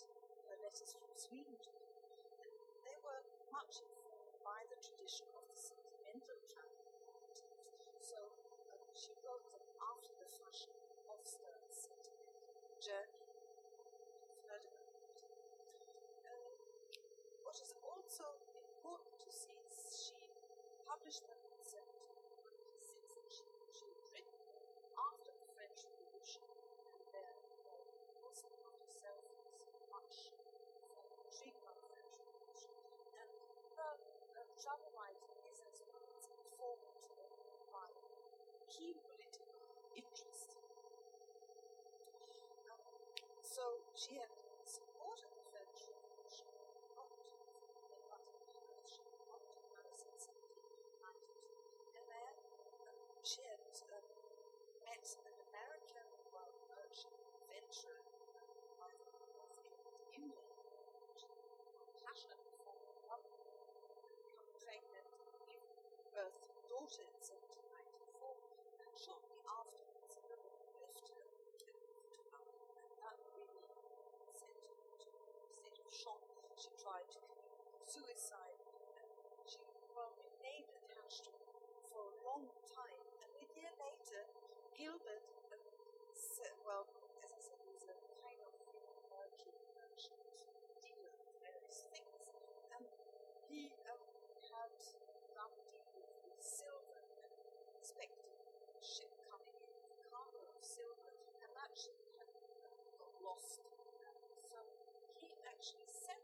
[0.49, 1.87] her letters from Sweden to me.
[2.43, 2.53] And
[2.87, 6.95] they were much informed by the tradition of the sentimental narrative.
[7.99, 8.19] So
[8.71, 10.75] um, she wrote them after the fashion
[11.11, 13.27] of Sterne's sentimental journey.
[14.47, 14.63] Um,
[17.43, 18.27] what is also
[18.79, 20.31] important to see is she
[20.87, 23.43] published them in 1796 and she,
[23.75, 24.39] she was written
[24.95, 27.35] after the French Revolution and then
[27.67, 27.83] uh,
[28.23, 29.23] Wollstonecraft herself
[29.67, 30.31] was much
[31.27, 32.73] intrigued by the French Revolution
[33.19, 33.31] and
[33.77, 33.93] her
[34.39, 34.99] uh, travel
[35.47, 37.31] as informed uh,
[37.71, 37.87] by
[38.67, 39.47] key political
[39.95, 40.59] interest.
[42.67, 42.83] Um,
[43.47, 43.63] so
[43.95, 44.27] she had
[44.67, 46.51] supported the French Revolution
[46.99, 51.15] not formally but because she belonged to Paris in 1792.
[51.95, 52.35] And there
[52.91, 53.63] um, she had
[53.95, 54.03] um,
[54.83, 58.03] met an American, well, merchant adventurer
[58.35, 58.51] um,
[58.83, 60.51] by the name of Edward Imlay.
[61.15, 61.55] She was
[62.03, 62.75] passionate for
[63.07, 65.63] love and become pregnant and give
[66.17, 68.41] birth to daughter in 1794.
[68.81, 70.49] And shortly afterwards, little
[70.81, 72.65] left her and moved to London.
[72.73, 73.61] And that really
[74.33, 76.25] sent her into a state of shock.
[76.57, 78.57] She tried to commit suicide.
[78.97, 79.61] And she
[79.93, 81.53] remained attached to him
[81.85, 83.05] for a long time.
[83.21, 84.25] And a year later,
[84.73, 85.06] Gilbert,
[97.97, 102.29] ship coming in, the cargo of silver, and that ship had
[103.01, 103.65] got lost.
[104.53, 104.59] So
[105.17, 106.21] he actually sent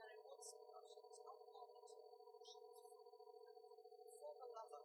[0.00, 2.08] Mary Watson, was not married to him,
[2.48, 4.82] she was a former lover,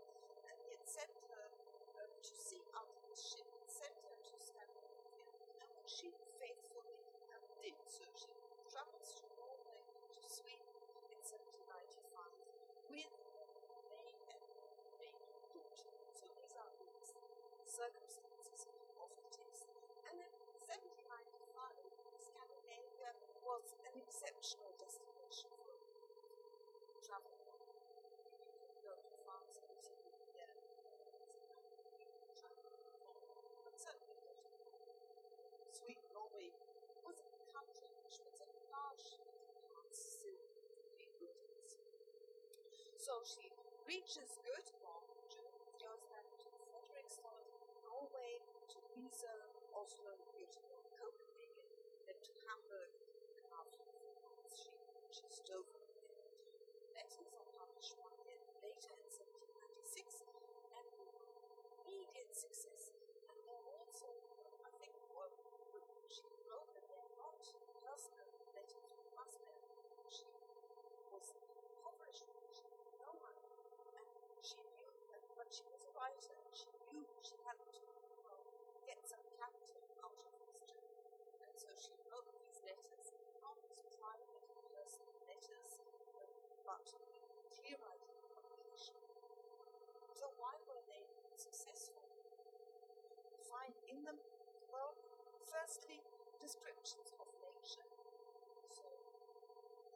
[0.52, 1.48] and he had sent her
[1.96, 4.92] uh, to see after his ship, and sent her to Stanford,
[5.64, 6.12] and when she
[17.82, 18.70] circumstances
[19.02, 19.66] of the test.
[20.06, 20.30] And then
[20.70, 21.82] 1795,
[22.22, 23.10] Scandinavia
[23.42, 25.82] was an exceptional destination for
[27.02, 27.34] travel.
[27.42, 29.98] You could go to France and see
[30.38, 30.54] there.
[33.02, 33.18] Uh,
[33.66, 34.46] but certainly go to
[35.74, 36.54] Sweden, Norway
[37.02, 39.18] was a country which was a large
[43.02, 43.50] So she
[43.90, 45.11] reaches Göteborg
[49.12, 49.36] Riesa,
[49.76, 51.68] Oslo, Göteborg, Copenhagen,
[52.08, 52.96] then to Hamburg,
[53.44, 55.84] and after four months she reaches Dover.
[56.96, 60.24] Letters are published one year later in 1796
[60.80, 60.88] and
[61.84, 62.96] immediate success.
[63.28, 64.08] And they're also,
[64.64, 65.28] I think, well,
[66.08, 67.36] she wrote that they're not
[67.84, 69.60] personal letters from husband.
[70.08, 70.32] She
[71.12, 73.44] was impoverished, she had no money,
[73.92, 74.08] and
[74.40, 77.84] she knew that when she was a writer, she knew she had to
[78.24, 78.40] well,
[78.88, 80.84] get some capital out of this job.
[81.42, 83.08] And so she wrote these letters,
[83.40, 84.44] not as private
[84.74, 85.72] personal letters,
[86.72, 86.88] but
[87.52, 88.96] clear writing publication.
[90.16, 91.04] So why were they
[91.36, 92.00] successful?
[93.52, 94.16] Find in them,
[94.72, 94.96] well,
[95.52, 96.00] firstly,
[96.40, 97.84] descriptions of nature.
[98.72, 98.88] So,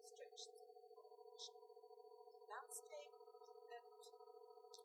[0.04, 0.76] descriptions of
[1.24, 1.64] nature.
[2.52, 3.16] Landscape,
[3.72, 3.88] and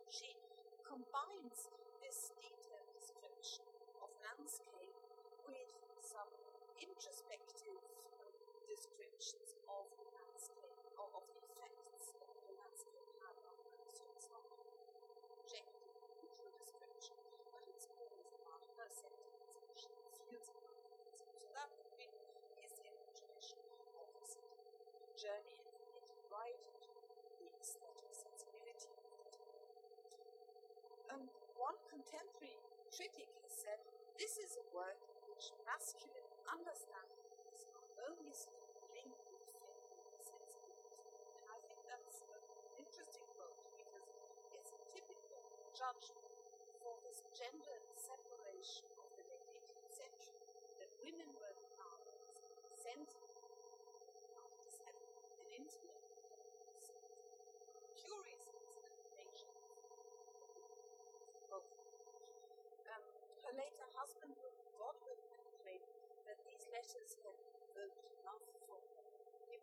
[0.07, 0.39] she
[0.87, 3.67] combines this detailed description
[3.99, 4.95] of landscape
[5.43, 6.31] with some
[6.79, 8.31] introspective uh,
[8.71, 13.85] descriptions of the landscape, or of the effects that the landscape had on her.
[13.89, 14.45] So it's not
[15.41, 15.89] objective,
[16.21, 17.17] neutral description,
[17.49, 19.89] but it's always about her sentiments and she
[20.29, 21.17] feels about it.
[21.17, 21.25] So
[21.57, 22.13] that bit
[22.61, 23.61] is in the tradition
[23.97, 24.29] of the
[25.17, 26.93] journey and getting right into
[27.41, 29.65] the aesthetic sensibility of the time.
[31.17, 31.25] Um,
[31.57, 32.55] one contemporary
[32.95, 33.83] critic has said
[34.15, 38.63] this is a work which masculine understanding is harmoniously
[38.95, 41.03] linked with feminine sensibility.
[41.35, 42.43] And I think that's an
[42.79, 44.07] interesting quote because
[44.55, 45.43] it's a typical
[45.75, 46.31] judgment
[46.79, 50.47] for this gender separation of the late 18th century
[50.79, 53.51] that women were the powers, sensitive,
[54.39, 55.11] artists had an
[55.53, 56.15] intellect,
[57.99, 59.53] curious examination
[61.53, 61.63] of
[62.89, 63.05] um,
[63.45, 64.35] her later husband,
[64.79, 65.91] Godwin, had claimed
[66.27, 67.37] that these letters had
[67.77, 68.81] evoked her.
[69.53, 69.61] He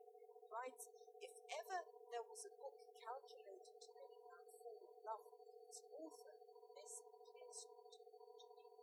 [0.53, 0.85] writes,
[1.17, 1.81] if ever
[2.13, 6.37] there was a book calculated to make man fall in love with its author,
[6.77, 8.21] this appears to be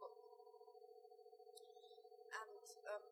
[0.03, 0.19] book.
[2.35, 3.07] And um,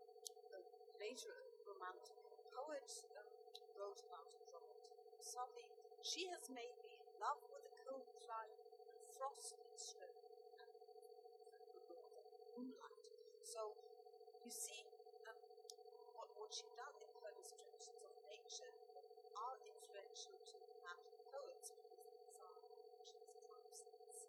[0.98, 1.38] later
[1.70, 2.18] romantic
[2.50, 3.30] poet um,
[3.78, 4.82] wrote about it, Robert
[5.22, 5.70] Southey.
[6.02, 8.74] She has made me in love with a cold climate,
[9.14, 10.10] frost and snow,
[10.58, 10.70] and
[11.86, 12.02] the
[12.58, 13.06] moonlight.
[13.46, 13.70] So
[14.42, 14.82] you see
[16.52, 18.72] she done in her descriptions of nature
[19.40, 22.60] are influential to romantic poets because these are
[23.08, 24.28] she's concepts,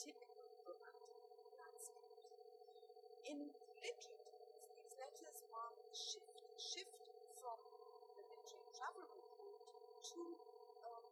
[0.00, 1.12] typical romantic
[1.60, 2.32] landscapes.
[3.28, 4.24] In literature,
[4.80, 7.60] these letters mark the shift, shift from
[8.16, 9.60] the literary travel report
[10.00, 10.20] to,
[10.88, 11.04] um,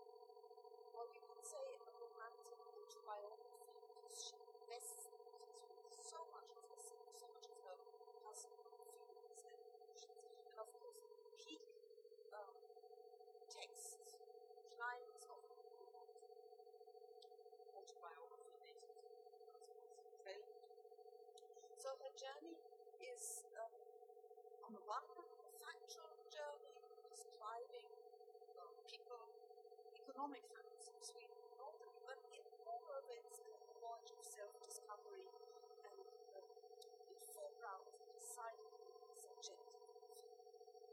[0.97, 3.53] well, you could say a romantic autobiography
[4.01, 7.77] because she invests the letters with so much of herself, so much of her
[8.25, 10.21] personal feelings and emotions.
[10.53, 11.65] And of course, the peak
[12.37, 12.53] um,
[13.49, 14.17] texts,
[14.77, 15.41] climbs of
[17.77, 18.77] autobiography
[20.25, 20.63] letters,
[21.83, 22.55] so her journey
[23.03, 23.75] is, um,
[24.63, 26.79] on the one hand, a factual journey
[27.11, 27.91] describing
[28.55, 29.19] uh, people,
[29.91, 32.39] economic facts of Sweden and Norway, but in
[32.71, 35.27] all of its a voyage of self-discovery
[35.83, 36.07] and
[36.39, 36.47] um,
[37.11, 38.87] it foregrounds a decidedly
[39.19, 39.83] subjective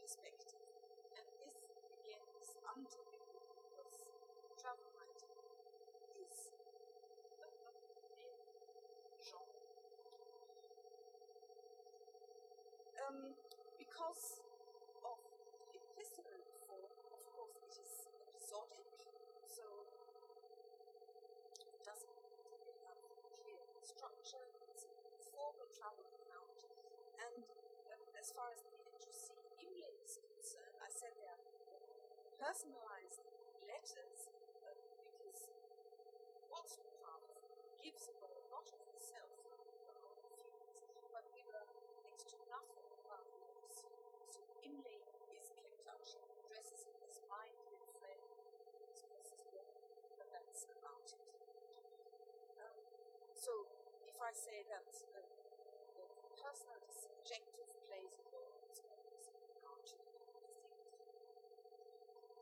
[0.01, 0.57] perspective.
[1.13, 1.69] And this,
[2.01, 4.09] again, is untypical because
[4.57, 5.37] travel writing
[6.17, 6.49] is
[7.45, 8.29] a, a
[9.21, 9.69] genre.
[13.09, 13.33] Um,
[13.81, 14.37] because
[15.01, 15.17] of
[15.73, 15.81] the
[16.69, 18.85] form, of course, it is episodic,
[19.49, 19.65] so
[21.57, 22.17] it doesn't
[22.53, 23.01] really have
[23.41, 24.45] clear structure.
[24.69, 24.93] It's a
[25.33, 26.69] formal travel account,
[27.17, 27.41] and
[27.89, 31.41] um, as far as the literacy Imlay is concerned, I said they are
[32.37, 33.25] personalized
[33.65, 34.29] letters
[34.69, 34.77] um,
[35.17, 35.49] because
[36.45, 37.41] Wollstonecraft
[37.81, 38.77] gives away a lot of
[54.19, 54.83] if I say that
[55.15, 55.31] um,
[55.95, 58.75] the, the personal, the subjective plays a role in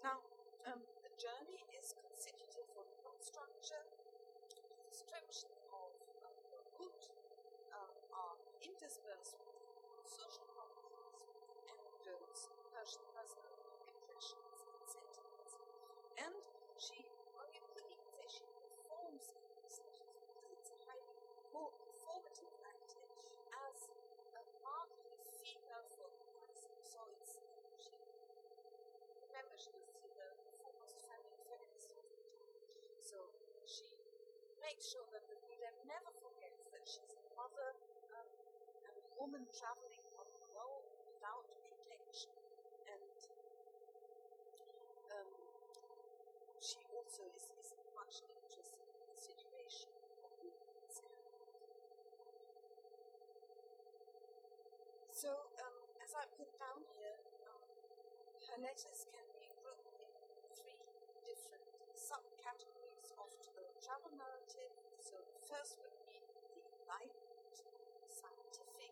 [0.01, 0.17] Now,
[0.65, 3.85] um, the journey is constituted for the structure,
[4.49, 5.93] the description of
[6.25, 6.97] um, the good
[7.69, 11.29] um, are interspersed with social problems
[11.69, 11.77] and
[12.09, 13.16] those personal
[34.67, 37.71] makes sure that the reader never forgets that she's a mother
[38.19, 38.27] um,
[38.83, 42.35] and a woman traveling on her own without protection.
[42.83, 43.15] And
[45.07, 45.31] um,
[46.59, 49.87] she also is, is much interested in the situation
[50.19, 50.67] of women
[55.15, 55.31] So,
[55.63, 57.15] um, as I put down here,
[57.47, 57.63] um,
[58.51, 60.11] her letters can be grouped in
[60.59, 60.75] three
[61.23, 61.63] different
[61.95, 62.76] subcategories the
[63.87, 64.75] travel narrative.
[64.99, 67.55] So, the first would be the enlightened,
[68.11, 68.91] scientific,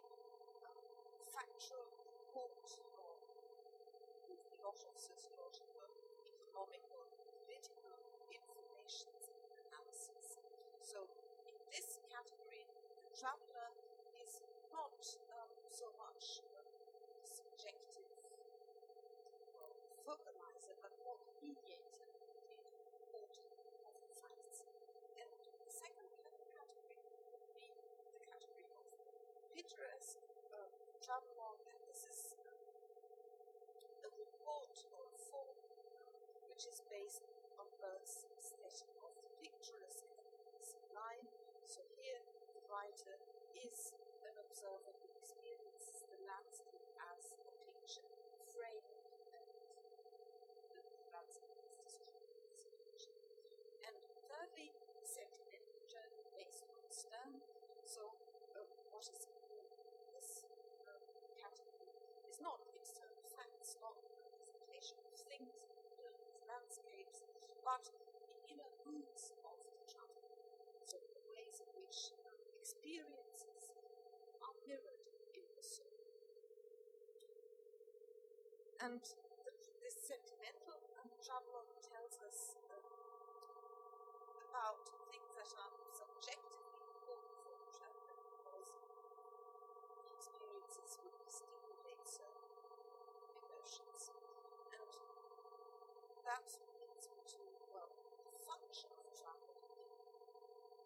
[0.64, 0.80] um,
[1.36, 2.64] factual report
[2.96, 3.20] or
[4.32, 5.92] with a lot of sociological,
[6.56, 7.04] economical,
[7.44, 7.92] political
[8.32, 9.12] information
[9.68, 10.40] analysis.
[10.80, 11.12] So,
[11.44, 12.64] in this category,
[13.04, 13.76] the traveler
[14.16, 14.40] is
[14.72, 14.96] not
[15.36, 16.72] um, so much um,
[17.28, 18.08] subjective
[19.60, 19.76] well,
[20.08, 21.84] focalizer, but more mediator
[23.12, 24.68] of the facts.
[25.16, 26.12] And the second
[26.52, 27.00] category
[27.32, 28.86] would be the category of
[29.56, 30.22] picturesque
[31.06, 32.34] and this is
[34.02, 35.54] a report or a form
[36.50, 37.30] which is based
[37.62, 40.10] on both aesthetic of the picturesque
[40.50, 41.30] and sublime.
[41.62, 42.26] So here
[42.58, 43.22] the writer
[43.54, 43.94] is
[44.26, 48.10] an observer who experiences the landscape as a picture
[48.50, 48.90] frame
[49.38, 49.46] and
[50.74, 51.54] the landscape
[51.86, 53.14] is described as a picture.
[53.86, 53.94] And
[54.26, 57.46] thirdly, the sentimental journey based on Sterne.
[57.86, 58.10] So
[58.58, 59.70] uh, what is in
[60.18, 60.50] this
[60.90, 61.02] um,
[61.38, 61.92] category
[62.30, 65.50] is not external facts, not representation of things,
[65.98, 67.26] buildings, landscapes,
[67.66, 70.38] but the inner roots of the traveler.
[70.86, 72.14] So the ways in which
[72.62, 73.74] experiences
[74.46, 75.90] are mirrored in the soul.
[78.86, 79.02] And
[79.82, 80.78] this sentimental
[81.26, 82.54] travelogue tells us
[84.54, 86.70] about things that are subjectively
[87.02, 92.54] important for the traveler because the experiences would stimulate certain
[93.42, 94.12] emotions.
[94.74, 94.92] And
[96.26, 96.48] that
[96.80, 97.42] leads me to,
[97.74, 97.90] well,
[98.30, 99.90] the function of travel in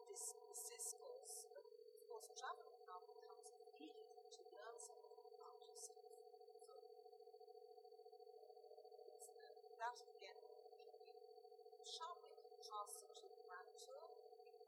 [0.10, 1.45] this, this discourse.
[1.55, 1.66] Of
[2.07, 6.03] course, travel now becomes a medium to learn something about yourself.
[6.66, 6.74] So
[9.14, 9.43] it's, uh,
[9.80, 14.07] that again can be sharply contrasted to Grand Tour.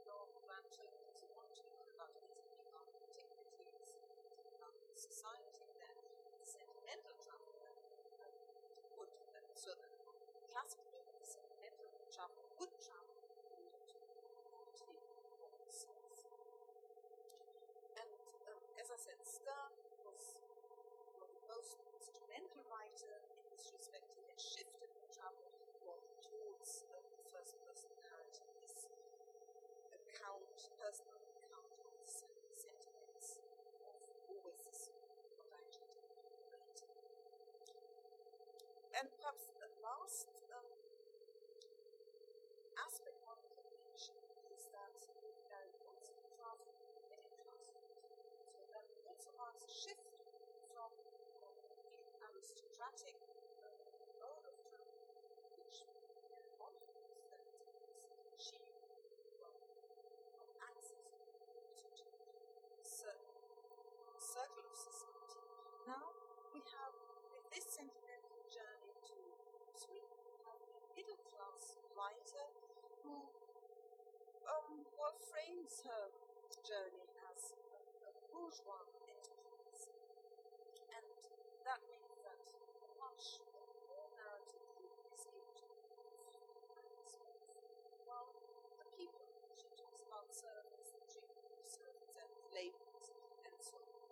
[0.06, 3.90] Your Grand Tour because you want to learn about Italy, about antiquities,
[4.58, 5.96] about society there.
[6.42, 7.72] The sentimental traveler
[8.24, 8.36] um,
[8.98, 9.90] would, uh, so the
[10.52, 13.98] classical the sentimental traveler would travel in order to
[14.50, 14.92] quality
[15.44, 16.26] of himself.
[17.96, 18.10] And
[18.50, 18.90] um, as
[19.52, 20.40] Sterne was
[21.20, 24.08] well, the most instrumental writer in this respect.
[24.16, 25.52] He had shifted the travel
[25.84, 28.88] well, towards the first person narrative, this
[29.92, 32.08] account, personal account of the
[32.56, 33.44] sentiments
[33.84, 34.00] of
[34.32, 34.88] always this
[35.36, 35.84] didactic
[36.48, 36.88] narrator.
[38.96, 40.72] And perhaps the last um,
[42.88, 44.16] aspect one can mention
[44.56, 44.96] is that
[45.52, 47.60] Gary wants to travel in transport.
[48.56, 50.14] So that also marks a shift
[50.78, 50.94] from
[51.42, 51.50] the
[52.22, 53.74] aristocratic uh,
[54.22, 55.10] mode of travel,
[55.58, 55.82] which
[56.54, 57.42] confidence that
[58.38, 58.62] she
[59.42, 59.58] well,
[60.62, 61.02] access
[61.82, 61.98] to
[62.86, 63.34] certain
[64.22, 65.42] circle of society.
[65.90, 66.14] Now
[66.54, 66.94] we have,
[67.34, 69.18] with this sentimental journey to
[69.74, 72.46] Sweden, we have a middle class writer
[73.02, 73.18] who
[74.46, 76.14] um, well, frames her
[76.62, 79.01] journey as a, a bourgeois
[81.72, 82.36] that means that
[83.00, 83.40] much
[83.88, 84.60] more narrative
[85.16, 85.64] is able to
[88.04, 88.28] while
[88.76, 89.24] the people,
[89.56, 93.16] she talks about servants, the treatment of servants and labels,
[93.48, 94.04] and so on.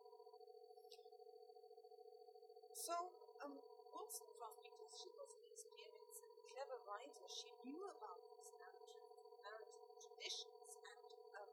[2.72, 2.96] So,
[3.44, 3.60] um,
[3.92, 9.04] Wollstonecraft, because she was an experienced and clever writer, she knew about these narrative,
[9.44, 11.52] narrative traditions, and um,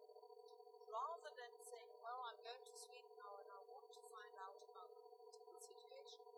[0.86, 4.54] rather than saying, well, I'm going to Sweden now and I want to find out
[4.70, 6.36] about the political situation in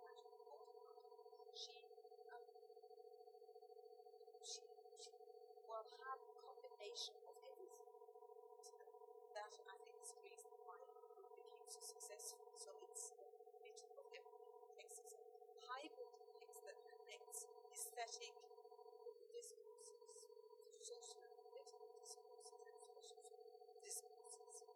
[1.59, 1.75] she,
[2.33, 2.43] um,
[4.43, 4.63] she,
[5.03, 5.11] she
[5.67, 6.59] will have a
[6.99, 7.95] combination of everything.
[9.31, 11.31] That, I think, is the reason why it became
[11.71, 12.43] so successful.
[12.59, 14.59] So it's a bit of everything.
[14.83, 15.15] Is a
[15.71, 16.11] hybrid
[16.43, 18.35] text that connects aesthetic
[19.31, 20.27] discourses,
[20.83, 23.47] social and political discourses, and philosophical
[23.79, 24.67] discourses.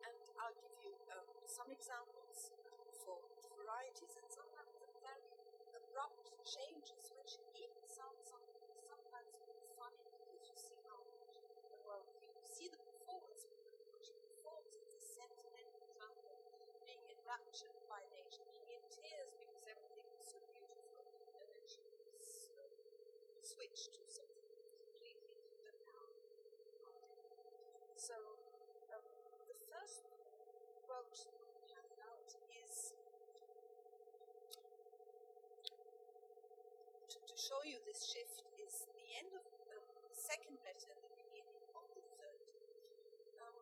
[0.00, 2.56] And I'll give you um, some examples
[3.04, 3.20] for
[3.60, 5.28] varieties and sometimes very
[5.76, 7.36] abrupt changes, which
[17.54, 21.06] reflection of nature, being in tears because everything was so beautiful,
[21.38, 21.86] and then she
[22.18, 22.66] so
[23.46, 24.50] switched to something
[24.82, 26.10] completely different now.
[27.94, 28.18] So,
[28.90, 29.06] um,
[29.46, 30.02] the first
[30.82, 31.14] quote
[31.70, 32.26] handed out
[32.58, 32.98] is
[37.06, 39.78] to, to, show you this shift is the end of the
[40.10, 42.42] second letter and the beginning of the third.
[43.38, 43.54] Um,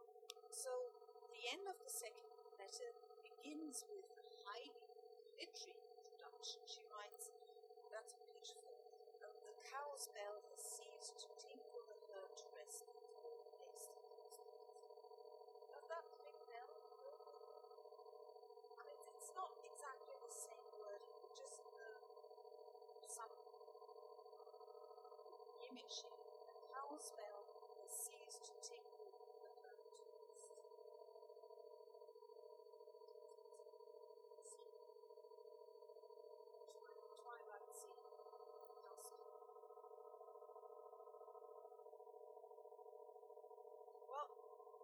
[0.49, 0.89] so,
[1.29, 3.12] the end of the second letter
[3.43, 4.71] begins with a highly
[5.35, 6.63] literary introduction.
[6.63, 7.35] She writes,
[7.91, 8.79] that's page four.
[9.27, 13.91] Um, the cow's bell has ceased to tinkle the herd to rest before the next
[15.75, 16.71] Does that ring a bell?
[18.79, 21.99] I mean, it's not exactly the same word, but just uh,
[23.11, 23.33] some
[25.67, 26.31] image here.
[26.55, 27.43] The cow's bell
[27.83, 30.47] has ceased to tinkle the herd to rest.
[37.23, 37.95] Twilight Sea,
[38.83, 39.15] dusk.
[44.09, 44.29] Well,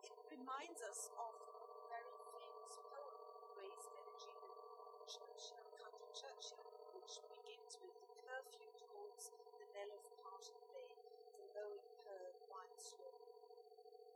[0.04, 0.14] it
[0.48, 3.20] reminds us of a very famous poem,
[3.52, 9.28] Gray's Elegy the Churchyard, Country Churchyard, which begins with the curfew tolls
[9.60, 10.88] the knell of parting day,
[11.36, 13.12] the lowing purr winds slow.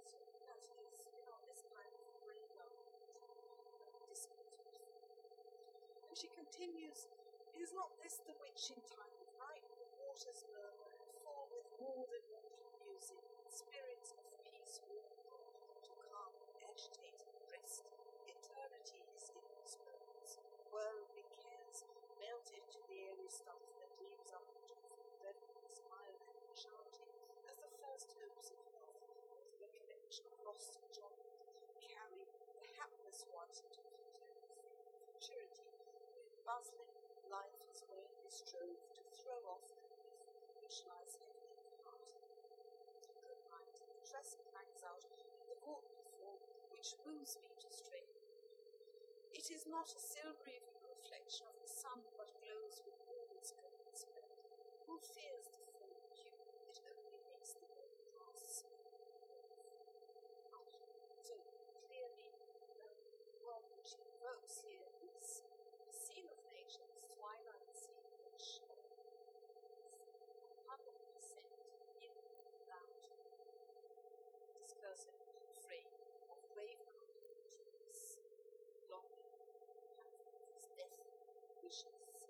[0.08, 2.96] So that is, you know, this kind of really lovely
[4.08, 4.88] discourse.
[6.08, 7.12] And she continues,
[7.60, 9.68] Is not this the witching time of night?
[9.76, 13.20] The waters murmur and fall with more than mortal music,
[13.52, 14.80] spirits of peace
[16.82, 17.86] calm agitated breast.
[18.26, 20.42] Eternity is in these moments,
[20.74, 21.86] worldly cares
[22.18, 24.74] melted to the airy stuff that leaves up to
[25.22, 27.06] reverent smile and chanting,
[27.46, 31.38] as the first hopes of love, of recollection of lost enjoyment,
[31.78, 32.26] carry
[32.58, 33.82] the hapless ones into
[35.06, 35.70] futurity,
[36.18, 36.98] with bustling
[37.30, 40.18] life is vainly strove to throw off the grief
[40.58, 42.10] which lies heavy in the heart.
[43.22, 46.42] Good night, the tress hangs out in the courtly form
[47.04, 48.04] woos me to stray.
[49.32, 53.92] It is not a silvery reflection of the sun, but glows with all its golden
[53.96, 54.44] splendor.
[54.86, 56.36] Who fears the fallen hue?
[56.68, 58.64] It only makes the golden grass
[61.22, 61.34] So
[61.88, 62.28] clearly,
[63.24, 65.42] the world which he evokes here is
[65.86, 68.82] the scene of nature, this twilight scene, which is
[70.66, 70.82] 100%
[72.02, 72.12] in
[72.68, 72.90] that
[74.58, 75.16] discursive
[75.62, 75.94] frame
[76.30, 76.82] of rave
[77.48, 78.18] trees,
[78.90, 79.30] longing,
[79.96, 80.96] happiness, death,
[81.72, 82.28] wishes,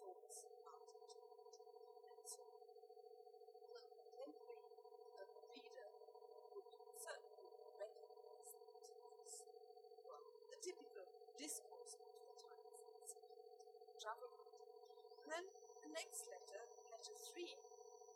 [0.00, 2.64] thoughts, art, and so on.
[3.68, 4.64] The contemporary
[5.20, 5.92] uh, reader
[6.56, 6.64] would
[6.96, 7.44] certainly
[7.76, 8.88] recognize that
[9.20, 9.44] as,
[10.08, 11.04] well, the typical
[11.36, 13.20] discourse of the times
[14.00, 14.32] travel.
[14.32, 15.44] And then
[15.84, 17.52] the next letter, letter three,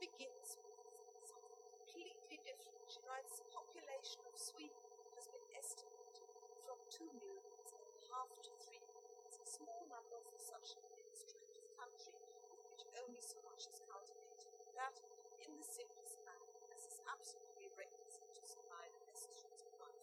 [0.01, 0.81] begins with
[1.29, 2.89] something completely different.
[2.89, 4.81] She writes, the population of Sweden
[5.13, 6.25] has been estimated
[6.65, 8.78] from two millions and a half to three
[9.59, 14.55] small number for such an administrative country in which only so much is cultivated.
[14.79, 14.95] That,
[15.43, 19.99] in the simplest manner, as is absolutely requisite to supply the necessaries of life.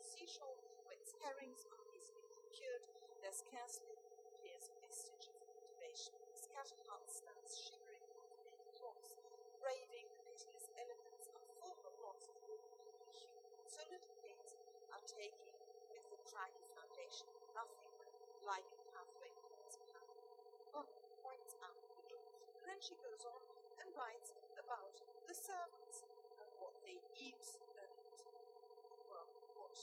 [0.00, 0.56] The seashore,
[0.88, 2.84] where its herrings are easily procured,
[3.20, 6.16] there scarcely appears a vestige of cultivation.
[6.32, 9.20] Scattered huts stand shivering on the naked rocks,
[9.60, 12.64] braving the pitiless elements are full of lots of wood
[13.68, 14.56] So little things
[14.96, 15.52] are taking
[15.92, 17.84] with the craggy foundation, nothing
[18.44, 20.04] like a pathway towards plan.
[20.76, 20.88] One
[21.24, 22.28] points out the door,
[22.60, 23.38] and then she goes on
[23.78, 24.98] and writes about
[25.30, 26.02] the servants
[26.42, 27.46] and what they eat
[27.78, 27.94] and
[29.06, 29.78] well, what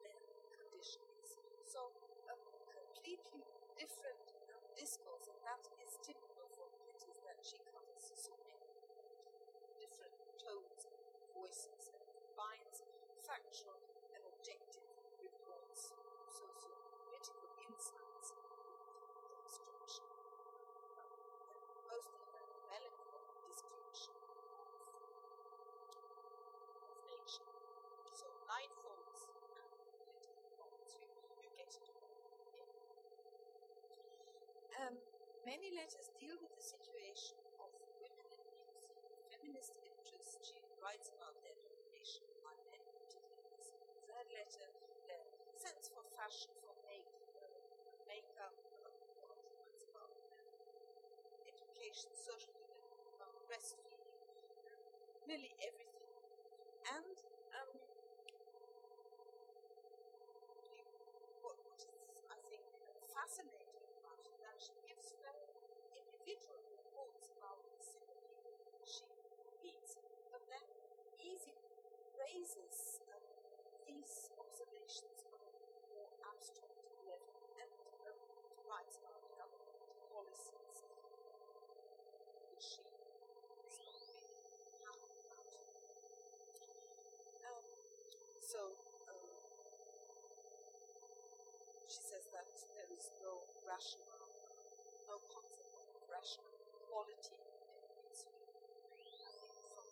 [0.00, 0.24] their
[0.56, 1.36] condition is.
[1.68, 1.92] So
[2.32, 2.36] a
[2.72, 3.44] completely
[3.76, 4.24] different
[4.72, 8.64] discourse, and that is typical for letters that she covers so many
[9.76, 10.96] different tones and
[11.36, 12.88] voices and combines
[13.20, 13.84] factual
[14.16, 14.88] and objective
[15.20, 15.92] reports,
[16.24, 20.08] socio-political insights, with demonstration.
[20.96, 21.12] Um,
[21.74, 24.14] and mostly a melancholy description
[24.54, 24.68] of,
[25.84, 27.50] of nature.
[28.12, 29.68] So night falls and
[30.00, 30.90] political problems.
[30.98, 31.08] You,
[31.42, 32.08] you get it all.
[34.74, 34.94] Um,
[35.44, 37.68] many letters deal with the situation of
[38.00, 38.88] women and youth.
[39.30, 44.68] Feminist interests, she writes about their domination by men, particularly in the third letter,
[45.08, 45.24] their
[45.56, 47.48] sense for fashion, for make, uh,
[48.08, 48.92] makeup, uh,
[49.92, 50.48] about um,
[51.44, 54.00] education, social development, about breastfeeding,
[55.28, 56.08] nearly everything.
[56.88, 57.16] And
[57.58, 57.70] um,
[61.42, 61.78] what, what
[62.12, 62.64] is, I think,
[63.12, 65.48] fascinating about it, that she gives very
[65.96, 67.84] individual reports about the
[72.34, 73.22] um,
[73.86, 75.54] these observations on a
[75.94, 77.30] more abstract level
[77.62, 77.70] and
[78.10, 78.18] um,
[78.66, 79.78] writes about government
[80.10, 80.82] policies,
[82.50, 82.82] which
[83.70, 85.46] she is not really about.
[87.46, 87.62] Um,
[88.42, 88.74] so,
[89.14, 89.30] um,
[91.86, 94.26] she says that there is no rational,
[95.06, 96.50] no concept of rational
[96.90, 98.58] quality in Sweden.
[98.58, 99.86] I think from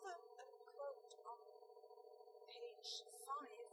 [0.05, 0.43] uh,
[0.75, 1.39] quote on
[2.49, 3.71] page five.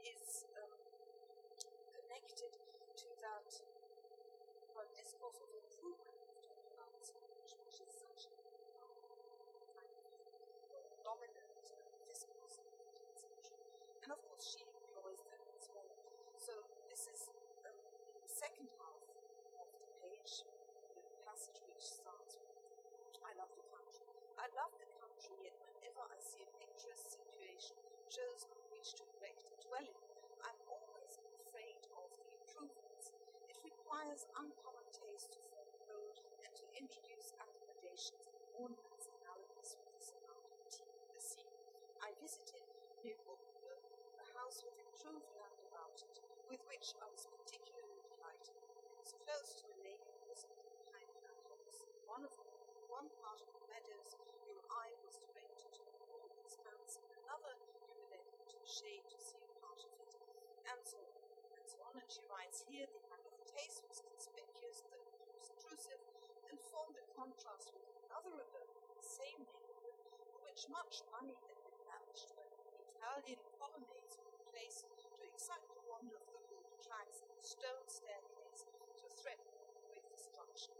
[0.00, 0.72] Is um,
[1.94, 3.48] connected to that
[4.74, 8.36] well, discourse of improvement we've talked about so much, which is such a
[8.80, 8.96] um,
[9.76, 10.00] kind of
[11.04, 13.60] dominant uh, discourse in the 19th century.
[14.02, 15.90] And of course, she employs that as well.
[16.40, 16.52] So
[16.88, 17.28] this is
[17.66, 17.76] um,
[18.16, 19.04] in the second half
[19.60, 22.56] of the page, the passage which starts with
[23.20, 24.06] I love the country.
[24.39, 27.78] I love the country, yet whenever I see a picturesque situation
[28.10, 30.00] chosen on which to erect a dwelling,
[30.42, 33.14] I'm always afraid of the improvements.
[33.46, 39.78] It requires uncommon taste to form a road and to introduce accommodations and ornaments analogous
[39.78, 41.46] with the surrounding the sea.
[42.02, 42.66] I visited
[43.06, 43.82] near Gothenburg
[44.18, 46.16] a house with improved land about it,
[46.50, 48.58] with which I was particularly delighted.
[48.82, 51.86] It was close to a lake and was behind hills.
[52.10, 52.50] One of them
[52.90, 57.54] one part of the meadows your eye was directed to all expanse, and another
[57.86, 60.16] you were to see a part of it,
[60.64, 61.20] and so on,
[61.52, 61.92] and so on.
[62.00, 65.04] And she writes here the lack of taste was conspicuous, though
[65.52, 66.00] obtrusive,
[66.48, 68.48] and formed a contrast with another of
[68.80, 70.00] in the same neighborhood,
[70.32, 72.48] for which much money had been lavished when
[72.96, 78.64] Italian colonnades were placed to excite the wonder of the rude tracks and stone staircase
[78.96, 79.52] to threaten
[79.92, 80.72] with destruction.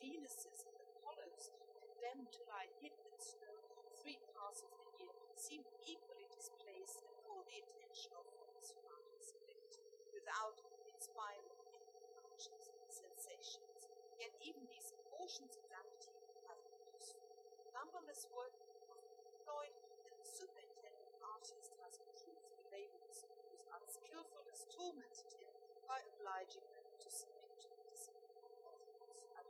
[0.00, 3.52] Venuses and Apollos, condemned to lie hidden in snow
[4.00, 6.05] three parts of the year, seemed displaced
[7.62, 9.72] of one's surrounding spirit,
[10.12, 11.88] without inspiring any
[12.20, 13.88] conscious sensations.
[14.20, 16.12] Yet even these emotions of vanity
[16.44, 17.24] have been useful.
[17.72, 18.52] Numberless have
[19.08, 25.52] been employed, and the superintendent artist has improved the labourers whose unskilfulness tormented him
[25.88, 28.36] by obliging them to submit to the discipline
[28.68, 29.46] of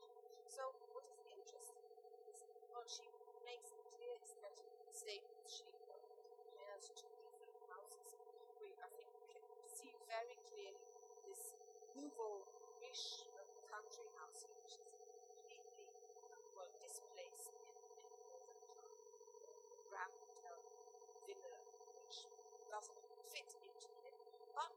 [0.47, 1.85] so what is interesting
[2.31, 3.05] is well she
[3.45, 5.45] makes a clear aesthetic statement.
[5.45, 6.01] She uh,
[6.41, 8.17] compares two different houses.
[8.57, 10.89] We I think can see very clearly
[11.29, 11.53] this
[12.81, 15.85] riche uh, country house which is completely
[16.33, 17.69] uh, well displaced in,
[18.09, 19.13] in northern France.
[19.77, 20.57] The grand hotel
[21.29, 21.61] villa
[22.01, 22.25] which
[22.73, 24.17] doesn't fit into it.
[24.57, 24.73] But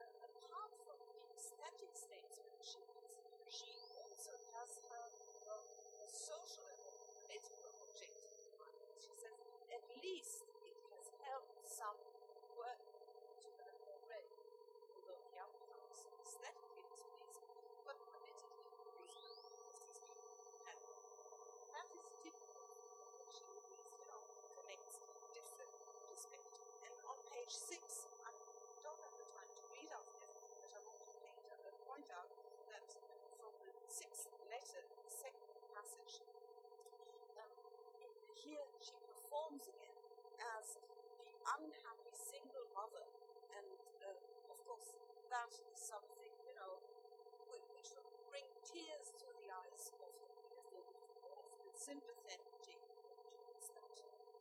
[0.00, 2.80] uh, apart from the aesthetic statement she
[3.48, 5.06] she also has her
[5.52, 5.64] um,
[6.08, 6.84] social and
[7.28, 8.80] political objective in mind.
[9.00, 9.36] She says,
[9.72, 11.96] at least it has helped some
[12.56, 12.80] work
[13.44, 14.36] to learn already,
[14.92, 17.48] although the outcomes aesthetically displeasing,
[17.88, 18.68] but politically
[19.00, 20.28] reasonable because these people
[20.68, 20.80] have
[21.72, 22.78] that is typical of
[23.16, 24.22] what she always, you know,
[24.58, 24.96] connects
[25.32, 25.72] different
[26.04, 26.68] perspectives.
[26.84, 28.30] And on page six, I
[28.84, 32.08] don't have the time to read out everything, but I want to paint, uh, point
[32.12, 32.28] out
[32.72, 32.86] that
[33.38, 36.20] from the sixth letter, the second passage,
[37.38, 37.52] um,
[38.48, 39.92] here she performs again
[40.56, 40.80] as
[41.20, 43.04] the unhappy single mother,
[43.52, 43.68] and
[44.00, 44.08] uh,
[44.48, 44.96] of course
[45.28, 46.80] that is something you know
[47.52, 50.64] which, will bring tears to the eyes of her readers.
[50.72, 53.94] They will sympathetic towards that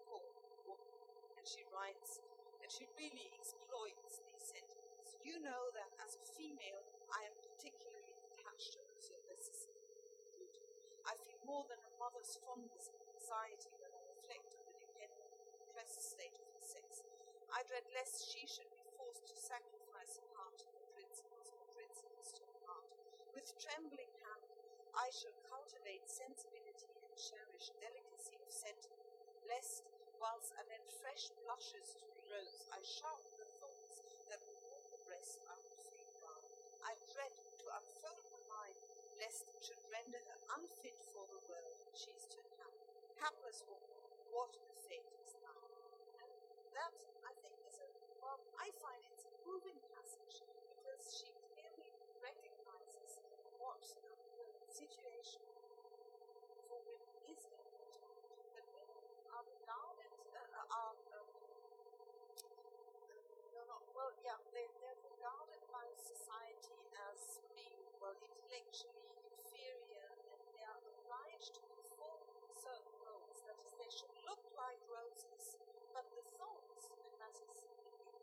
[0.07, 0.23] poor
[0.63, 0.95] woman,
[1.35, 2.23] and she writes,
[2.63, 5.19] and she really exploits these sentiments.
[5.19, 6.79] You know that as a female,
[7.11, 9.67] I am particularly attached to her, so this is.
[11.07, 15.31] I feel more than a mother's fondness and anxiety when I reflect on the dependent
[15.95, 17.07] state of her sex.
[17.53, 21.63] I dread lest she should be forced to sacrifice a part of her principles or
[21.71, 22.91] principles to her heart.
[23.31, 24.43] With trembling hand,
[24.97, 29.07] I shall cultivate sensibility and cherish delicacy of sentiment,
[29.47, 29.88] lest,
[30.19, 34.85] whilst I lend fresh blushes to the rose, I sharpen the thoughts that will warm
[34.91, 36.43] the breast I would fain guard.
[36.83, 38.77] I dread to unfold her mind,
[39.21, 42.85] lest it should render her unfit for the world she is to inhabit.
[43.21, 43.93] hapless woman,
[44.33, 45.09] what the fate
[46.78, 46.93] that,
[47.25, 47.88] I think, is a,
[48.21, 53.25] well, I find it's a moving passage because she clearly recognizes
[53.57, 54.13] what the
[54.69, 55.41] situation
[56.69, 58.13] for women is important.
[58.53, 59.01] That women
[59.34, 61.28] are regarded, uh, are, um,
[63.57, 66.78] no, not, well, yeah, they, they're regarded by society
[67.09, 72.21] as being, well, intellectually inferior and they are obliged to perform
[72.53, 73.41] certain roles.
[73.49, 75.57] That is, they should look like roses,
[75.93, 77.73] but the thoughts, and that is the,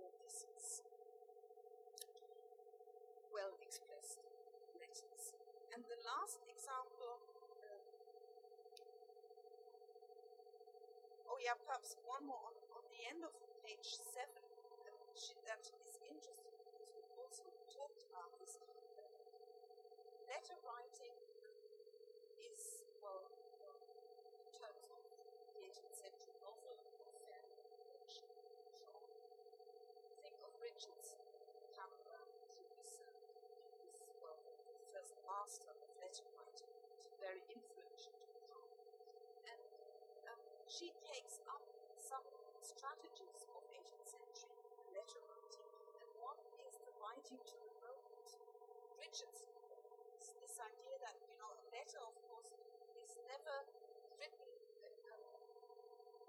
[0.00, 0.82] all this is
[3.32, 4.24] well expressed
[4.80, 5.34] letters.
[6.28, 7.16] Example
[7.64, 7.80] um,
[11.32, 13.32] oh yeah, perhaps one more on, on the end of
[13.64, 14.44] page seven.
[15.16, 15.72] She, that is
[16.04, 18.60] interesting because we also talked about this.
[19.00, 19.08] Um,
[20.28, 21.16] letter writing
[22.44, 25.00] is well, in terms of
[25.56, 26.76] the 18th century novel,
[27.24, 28.36] fairly conventional.
[30.20, 31.16] Think of Richardson's
[31.72, 32.20] Pamela
[32.52, 33.08] Clarissa,
[33.72, 34.54] who is well the
[34.92, 36.72] first master of letter writing,
[37.28, 38.16] very influential.
[39.44, 39.60] And
[40.32, 41.60] um, she takes up
[42.00, 42.24] some
[42.64, 44.56] strategies of 18th century
[44.96, 45.68] letter writing,
[46.00, 48.28] and one is the writing to the moment.
[48.96, 49.60] Richardson's
[50.40, 52.48] this idea that you know a letter, of course,
[52.96, 53.56] is never
[54.16, 54.48] written
[55.12, 55.20] um,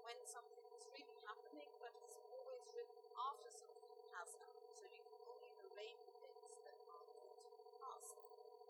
[0.04, 4.68] when something is really happening, but it's always written after something has happened.
[4.76, 8.12] So you can only narrate events that are yet to pass,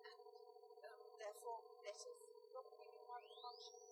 [0.06, 0.22] and
[0.86, 1.00] um,
[2.08, 3.04] don't really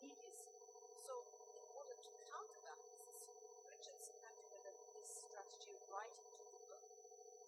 [0.01, 0.57] immediacy.
[1.05, 3.37] So in order to counter that, Mrs.
[3.69, 6.85] Richardson had developed this strategy of writing to the book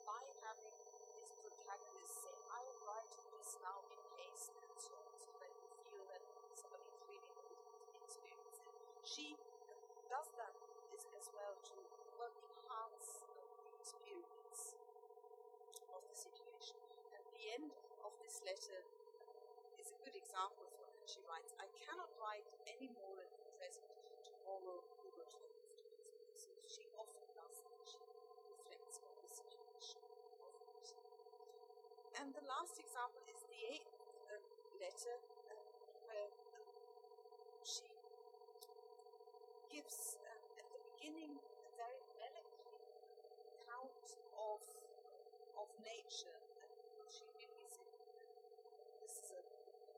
[0.05, 0.77] by having
[1.17, 5.53] his protagonist say, I am writing this now in haste and so on, so that
[5.57, 7.49] you feel that somebody is reading it
[8.05, 8.61] experience.
[8.61, 9.41] And she
[10.13, 10.53] does that
[11.21, 11.77] as well to
[12.21, 14.77] enhance uh, the experience
[15.89, 16.77] of the situation.
[17.17, 17.73] At the end
[18.05, 19.00] of this letter
[20.31, 21.51] example of what she writes.
[21.59, 23.91] I cannot write any more at the present.
[24.23, 26.39] Tomorrow we will talk afterwards.
[26.39, 27.83] So she often does that.
[27.83, 30.87] She reflects on the situation of it.
[32.15, 33.91] And the last example is the eighth
[34.31, 34.39] uh,
[34.79, 35.19] letter,
[35.51, 35.67] uh,
[36.07, 36.63] where uh,
[37.67, 37.91] she
[39.67, 42.87] gives at the beginning a very melancholy
[43.59, 44.07] account
[44.39, 44.63] of
[45.59, 46.39] of nature.
[46.63, 46.71] And
[47.11, 47.83] she really is
[49.03, 49.43] this is a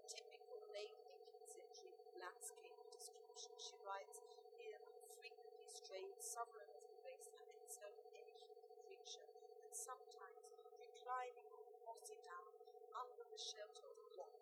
[0.08, 3.52] typical late 18th century landscape description.
[3.58, 4.24] She writes,
[4.56, 5.68] Here I frequently
[6.32, 9.28] strayed sovereign of the waste and in certain any human creature,
[9.68, 10.48] and sometimes
[10.80, 12.48] reclining on the mossy down
[12.96, 14.40] under the shelter of a rock,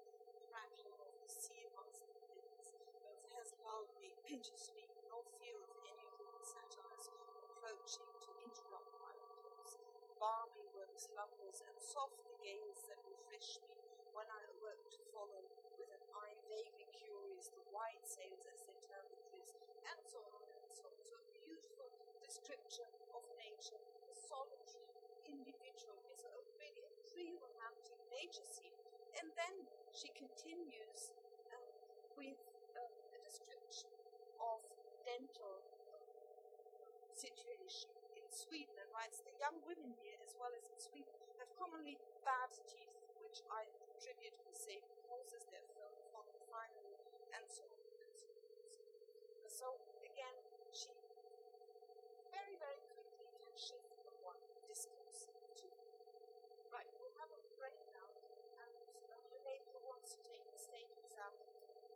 [0.55, 5.59] crackling of the sea amongst the winds, both has lulled me to sleep, no fear
[5.59, 7.11] of any rude satyrs
[7.43, 9.75] approaching to interrupt my repose.
[10.23, 13.83] Balmy were the slumbers, and soft the gales that refreshed me
[14.15, 15.43] when I awoke to follow
[15.75, 18.70] with an eye vaguely curious the white sails as
[22.41, 23.77] description of nature,
[24.09, 24.89] the solitary
[25.29, 28.73] individual is a really a pre-romantic nature scene.
[29.21, 31.13] And then she continues
[31.53, 31.69] um,
[32.17, 32.41] with
[32.81, 33.93] um, a description
[34.41, 34.65] of
[35.05, 35.61] dental
[37.13, 41.13] situation in Sweden and writes the young women here, as well as in Sweden,
[41.45, 45.93] have commonly bad teeth, which I attribute to the same causes their film
[46.49, 46.97] finery
[47.37, 48.49] and so on and so on.
[49.45, 49.67] So
[50.09, 50.37] again,
[50.73, 50.89] she
[52.31, 55.29] very, very quickly can shift from one discourse
[55.61, 55.67] to
[56.73, 56.89] right.
[56.97, 58.09] We'll have a break now,
[58.65, 58.75] and
[59.11, 61.31] uh, Renee, who wants to take the state exam,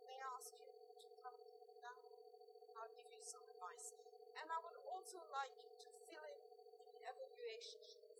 [0.05, 1.39] may I ask you to come
[1.81, 1.97] down.
[2.77, 3.91] I'll give you some advice.
[4.39, 5.51] And I would also like
[5.83, 6.39] to fill in
[6.87, 8.14] the evaluation sheets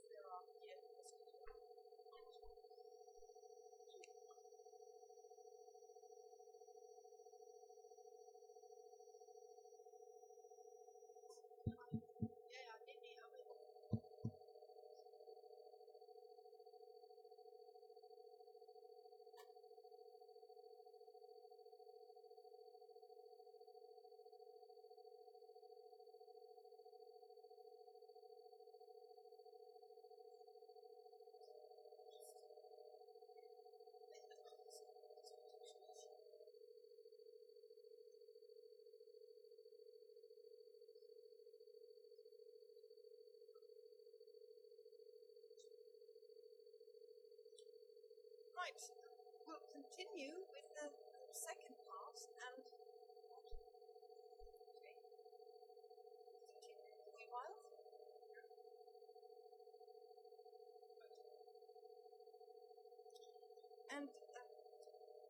[48.66, 50.90] We'll continue with the
[51.38, 52.58] second part and.
[54.82, 54.98] Okay.
[56.58, 57.54] Continue in a wee while.
[63.94, 64.42] And uh,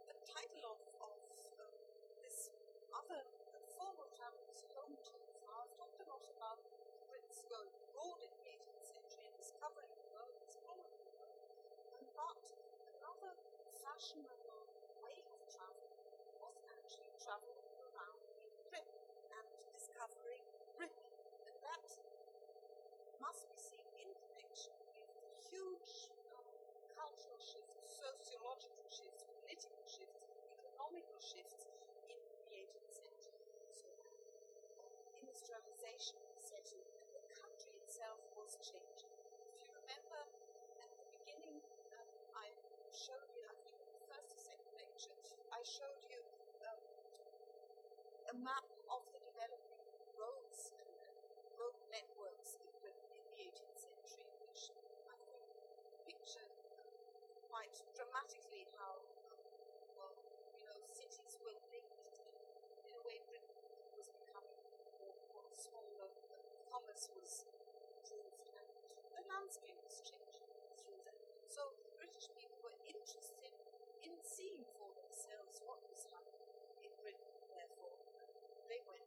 [0.08, 1.20] the title of, of
[1.60, 1.68] uh,
[2.24, 2.56] this
[2.96, 5.12] other uh, form of travel is home to.
[5.12, 6.64] So I've talked a lot about
[7.12, 11.44] Brits going abroad in the 18th century and discovering the world, exploring the world.
[12.16, 12.40] But
[12.96, 13.36] another
[14.06, 14.70] fashionable
[15.02, 15.90] way of travel
[16.38, 17.58] was actually travel
[17.90, 19.02] around in Britain
[19.34, 20.46] and discovering
[20.78, 21.10] Britain.
[21.50, 21.82] And that
[23.18, 26.46] must be seen in connection with the huge um,
[26.94, 30.22] cultural shifts, sociological shifts, political shifts,
[30.54, 31.66] economical shifts
[32.06, 33.42] in the 18th century.
[33.74, 33.90] So,
[35.18, 39.18] industrialization setting, and the country itself was changing.
[39.50, 40.30] If you remember
[40.78, 41.58] at the beginning,
[41.98, 42.06] um,
[42.38, 42.54] I
[42.96, 45.12] showed you, I think in the first or second lecture,
[45.52, 46.22] I showed you
[46.62, 46.78] um,
[48.30, 49.82] a map of the developing
[50.14, 50.86] roads and
[51.58, 54.70] road networks in Britain in the 18th century, which
[55.10, 55.42] I think
[56.06, 56.86] pictured um,
[57.50, 59.02] quite dramatically how,
[59.34, 59.42] um,
[59.98, 60.14] well,
[60.54, 62.22] you know, cities were linked in,
[62.86, 63.58] in a way Britain
[63.98, 64.62] was becoming
[65.02, 67.50] more, more smaller, um, commerce was
[67.90, 68.70] improved, and
[69.18, 70.46] the landscape was changing
[70.78, 71.18] through that.
[71.50, 73.50] So British people were interested
[74.06, 76.46] in seeing for themselves what was happening
[76.86, 77.98] in Britain, therefore
[78.70, 79.02] they went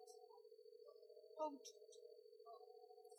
[1.39, 1.71] home to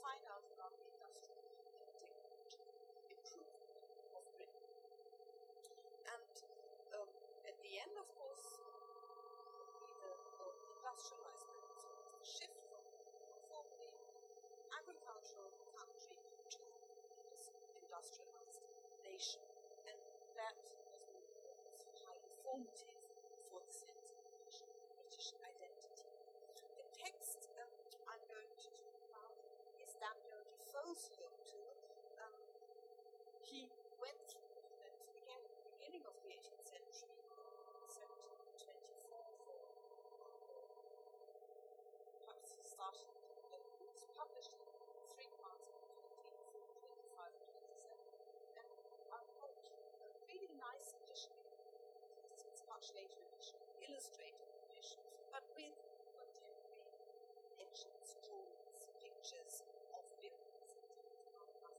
[0.04, 2.76] find out about the industrial and technological
[3.08, 3.64] improvement
[4.12, 4.68] of Britain.
[6.04, 6.36] And
[7.00, 7.08] um,
[7.48, 8.60] at the end, of course,
[10.04, 10.52] the uh,
[10.84, 12.84] industrialized Britain, so the shift from
[13.48, 13.96] formerly
[14.76, 16.60] agricultural country to
[17.88, 18.68] industrialized
[19.08, 19.48] nation.
[19.88, 20.00] And
[20.36, 23.00] that was highly formative
[23.48, 26.12] for the sense of British identity.
[26.76, 27.72] The text um,
[28.10, 28.72] I'm going to
[29.14, 29.36] talk about
[29.78, 29.94] is
[30.80, 31.76] Defoe's home tour.
[32.24, 32.32] Um,
[33.44, 33.68] he
[34.00, 34.48] went through
[34.80, 37.20] Britain again at the beginning of the 18th century,
[38.00, 39.60] 1724, for
[42.24, 43.12] perhaps he started,
[43.52, 44.72] it was published in
[45.12, 45.84] three parts in
[46.48, 46.64] 24,
[47.12, 47.60] 25, and
[48.56, 48.64] 27.
[48.64, 48.72] And
[49.12, 51.36] I a really nice edition,
[52.48, 55.76] it's much later edition, illustrated edition, but with
[56.16, 56.88] contemporary
[57.60, 61.76] legends, drawings, pictures of buildings and things like that.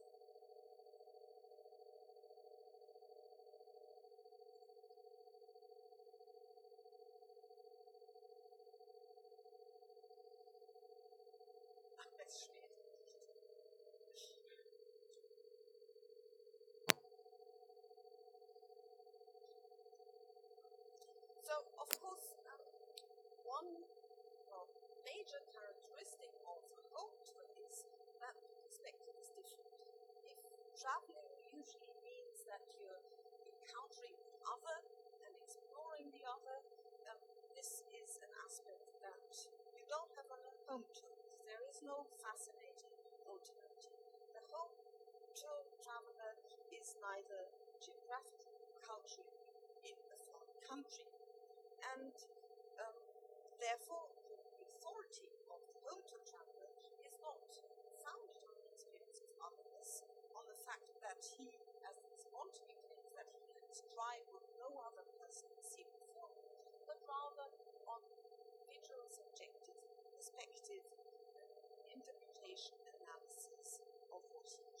[12.17, 12.61] Let's read.
[21.43, 22.61] So, of course, um,
[23.43, 23.65] one
[24.49, 24.67] well,
[25.03, 27.83] major characteristic of a home tour is
[28.21, 29.71] that the perspective is different.
[30.27, 30.37] If
[30.79, 33.03] traveling usually means that you're
[33.63, 34.77] encountering the other
[35.25, 36.57] and exploring the other,
[37.11, 37.19] um,
[37.55, 39.19] this is an aspect that
[39.75, 41.15] you don't have on a home tour.
[41.47, 42.93] There is no fascinating
[43.25, 43.97] alternative.
[44.37, 44.73] The home
[45.33, 46.33] tour traveler
[46.69, 47.49] is neither
[47.81, 49.41] geographically culturally
[49.81, 51.09] in a foreign country
[51.97, 52.13] and
[52.77, 52.97] um,
[53.57, 54.37] therefore the
[54.77, 56.69] authority of the home traveler
[57.01, 57.41] is not
[58.05, 60.05] founded on the experience of others,
[60.37, 61.49] on the fact that he,
[61.89, 66.29] as this Montagu claims, that he can strive with no other person seen before
[66.85, 67.49] but rather
[67.89, 68.01] on
[68.69, 69.77] individual subjective
[70.13, 70.83] perspective,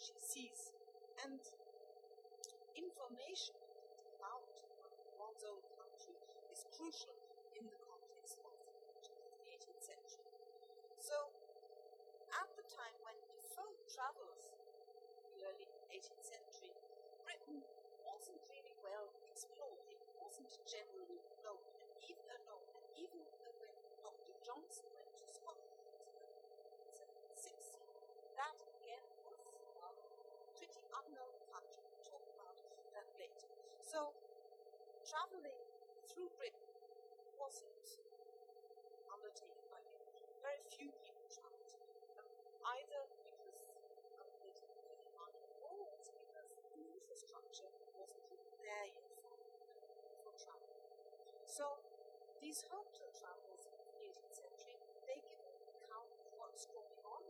[0.01, 0.73] she sees.
[1.21, 1.37] And
[2.73, 3.53] information
[4.17, 4.49] about
[5.21, 6.17] one's own country
[6.49, 7.13] is crucial
[7.53, 8.53] in the context of
[9.05, 10.25] the 18th century.
[10.97, 11.29] So,
[12.33, 14.49] at the time when Defoe travels,
[15.37, 16.73] the early 18th century,
[17.21, 17.61] Britain
[18.01, 19.85] wasn't really well explored.
[19.93, 22.65] It wasn't generally known, and even unknown.
[22.73, 23.21] And even
[23.53, 23.69] when
[24.01, 24.33] Dr.
[24.41, 26.89] Johnson went to Scotland in
[27.37, 27.77] 1760,
[28.41, 29.41] that again was
[29.81, 29.91] a
[30.57, 31.81] pretty unknown country.
[31.91, 32.55] We'll talk about
[32.95, 33.49] that later.
[33.91, 34.07] So,
[35.03, 35.59] traveling
[36.07, 36.63] through Britain
[37.35, 37.99] wasn't
[39.11, 40.15] undertaken by people.
[40.39, 41.75] Very few people traveled,
[42.15, 42.23] um,
[42.79, 43.51] either because
[44.15, 44.79] um, they didn't
[45.19, 46.07] or because
[46.71, 48.31] the infrastructure wasn't
[48.63, 49.35] there yet for,
[50.23, 50.71] for travel.
[51.43, 51.75] So
[52.39, 56.95] these home tour travelers in the 18th century, they give an account of what's going
[57.03, 57.27] on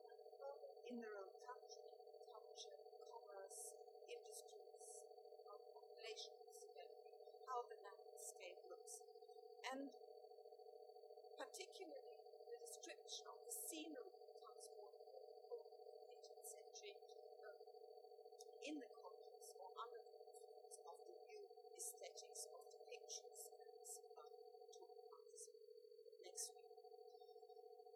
[0.85, 1.89] in their own country,
[2.29, 2.77] culture,
[3.09, 3.73] commerce,
[4.13, 5.09] industries,
[5.49, 5.57] um,
[5.97, 6.51] relations
[7.51, 7.81] developing
[9.71, 9.87] And
[11.39, 12.19] particularly
[12.51, 14.11] the description of the scenery
[14.43, 15.63] and more in the
[16.11, 16.99] 18th century
[17.47, 17.55] um,
[18.67, 21.47] in the context or under the influence of the new
[21.79, 25.23] aesthetics of the pictures and Simba will talk about
[26.27, 26.67] next week.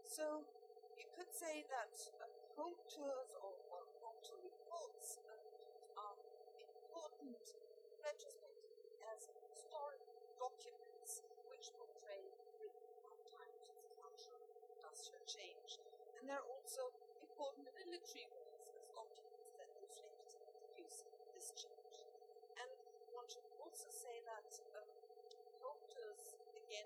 [0.07, 0.47] So
[0.95, 1.91] you could say that
[2.23, 6.15] uh, home tours or, or home tour reports uh, are
[6.55, 7.35] important
[7.99, 11.19] retrospectively as historical documents
[11.65, 12.21] which portray
[12.61, 14.37] Britain at times of cultural
[14.69, 15.81] industrial change.
[16.13, 16.93] And there are also
[17.25, 22.05] important literary ways as documents that reflect and produce this change.
[22.61, 22.69] And
[23.17, 24.45] one should also say that
[24.77, 24.85] um,
[25.65, 26.37] home tours,
[26.69, 26.85] again,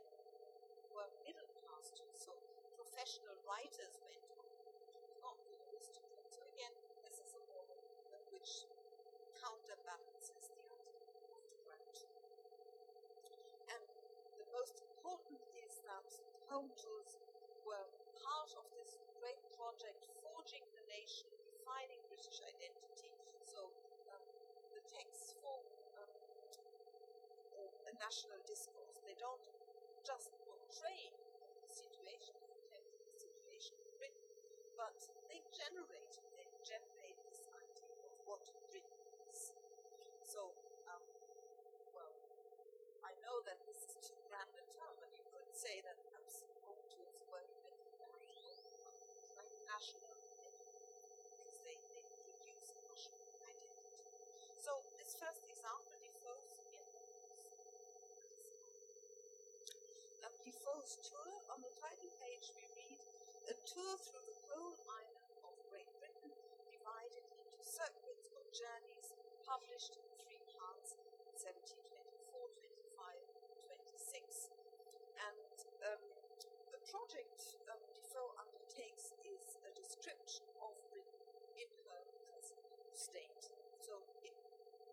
[0.96, 2.32] were middle class too, so
[2.80, 4.48] professional writers went on,
[5.20, 6.40] not the aristocrats.
[6.40, 6.72] So again,
[7.04, 7.84] this is a model
[8.32, 8.64] which
[9.44, 11.04] counterbalances the idea
[11.36, 11.96] of the grant.
[13.76, 13.84] And
[14.40, 16.06] the most important is that
[16.46, 17.18] tours
[17.66, 17.90] were
[18.22, 23.10] part of this great project, forging the nation, defining British identity.
[23.42, 23.74] So
[24.14, 24.22] um,
[24.70, 25.66] the texts form
[25.98, 26.14] um,
[27.58, 29.02] a national discourse.
[29.02, 29.42] They don't
[30.06, 32.38] just portray the situation,
[32.70, 34.30] the situation in Britain,
[34.78, 34.94] but
[35.26, 39.02] they generate, they generate this idea of what Britain
[39.34, 39.58] is.
[40.22, 40.54] So,
[40.86, 41.02] um,
[41.98, 42.14] well,
[43.02, 45.00] I know that this is too grand a term,
[45.60, 48.64] but say that perhaps home tours were invented
[49.36, 50.16] like national
[51.36, 52.00] because they, they
[52.32, 53.92] produce national identity.
[54.64, 56.80] So this first example, Defoe's in
[60.24, 63.00] um, Defoe's tour, on the title page we read,
[63.52, 66.32] a tour through the whole island of Great Britain,
[66.72, 69.12] divided into circuits or journeys,
[69.44, 70.96] published in three parts,
[71.36, 73.28] 1724, 25,
[73.68, 74.56] 26.
[75.20, 75.52] And
[75.84, 76.04] um,
[76.72, 80.74] the project um, Defoe undertakes is a description of
[81.90, 82.02] her
[82.34, 82.62] present
[82.94, 83.44] state.
[83.82, 84.34] So it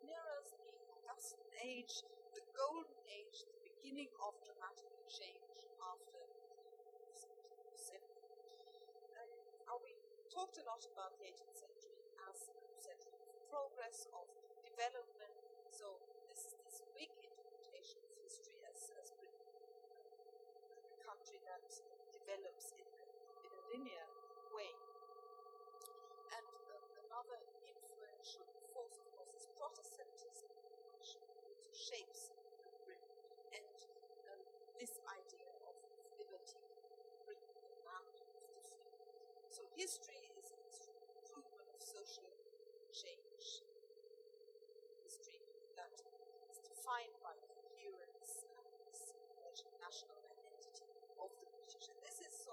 [0.04, 2.04] mirrors the Augustan age,
[2.36, 6.20] the golden age, the beginning of dramatic change after
[7.16, 8.04] 1707.
[9.16, 9.32] Um,
[9.68, 9.96] uh, we
[10.28, 14.28] talked a lot about the 18th century as a century of progress, of
[14.64, 15.36] development.
[15.72, 15.96] So
[16.28, 19.48] this is this big interpretation of history as, as Britain,
[20.92, 21.64] a country that
[22.36, 23.04] develops in a,
[23.48, 24.06] in a linear
[24.52, 24.68] way.
[26.36, 28.44] And um, another influential
[28.76, 30.52] force, of course, is Protestantism,
[31.00, 31.16] which also
[31.72, 32.28] shapes
[32.84, 33.16] Britain.
[33.56, 33.72] And
[34.28, 34.40] um,
[34.76, 35.80] this idea of
[36.20, 36.60] liberty,
[37.24, 38.84] Britain, the of the free.
[39.48, 42.28] So history is an improvement of social
[42.92, 43.64] change.
[45.08, 45.40] History
[45.80, 46.04] that
[46.52, 50.84] is defined by coherence and national identity
[51.16, 51.88] of the British.
[51.88, 52.52] And this is so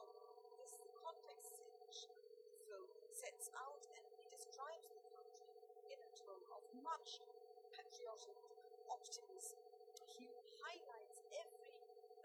[0.59, 2.07] this is the context in which
[2.47, 5.51] Defoe sets out and he describes the country
[5.91, 7.23] in a tone of much
[7.71, 8.37] patriotic
[8.91, 9.57] optimism.
[10.19, 10.27] He
[10.59, 11.73] highlights every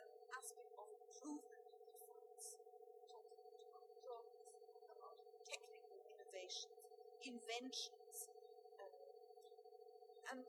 [0.02, 2.58] um, aspect of improvement the France,
[3.06, 3.38] talking
[3.70, 4.50] about progress,
[4.98, 6.74] about technical innovations,
[7.22, 8.28] inventions,
[8.82, 8.92] um,
[10.34, 10.48] and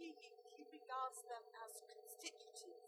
[0.00, 0.12] he,
[0.56, 2.80] he regards them as constitutive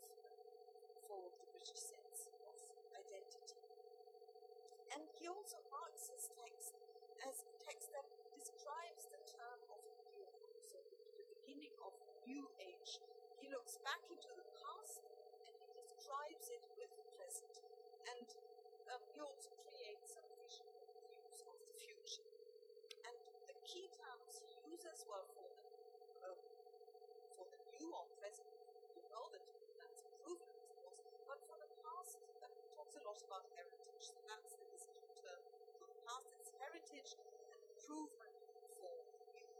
[1.07, 2.57] for the British sense of
[2.97, 3.61] identity.
[4.93, 6.74] And he also marks his text
[7.24, 8.07] as a text that
[8.37, 9.81] describes the term of
[10.14, 10.29] new,
[10.62, 11.93] so the, the beginning of
[12.61, 15.03] a He looks back into the past
[15.43, 17.59] and he describes it with the present.
[18.07, 18.28] And
[18.95, 22.30] um, he also creates some visionary views of the future.
[23.03, 23.16] And
[23.51, 25.66] the key terms he uses well for the
[26.30, 26.39] um,
[27.34, 28.55] for the new or present,
[28.95, 29.43] you know that
[29.82, 34.14] that's improvement, of course, but for the past, that talks a lot about heritage.
[34.14, 35.43] So that's the history term.
[35.82, 38.39] For the past, it's heritage and improvement
[38.78, 39.51] for the new.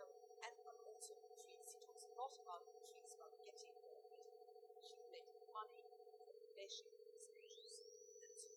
[0.00, 0.08] Um,
[0.48, 1.76] and but also trees.
[2.20, 5.88] Lot trees, about getting more, getting accumulating money,
[6.20, 7.80] population, stages,
[8.20, 8.52] and so.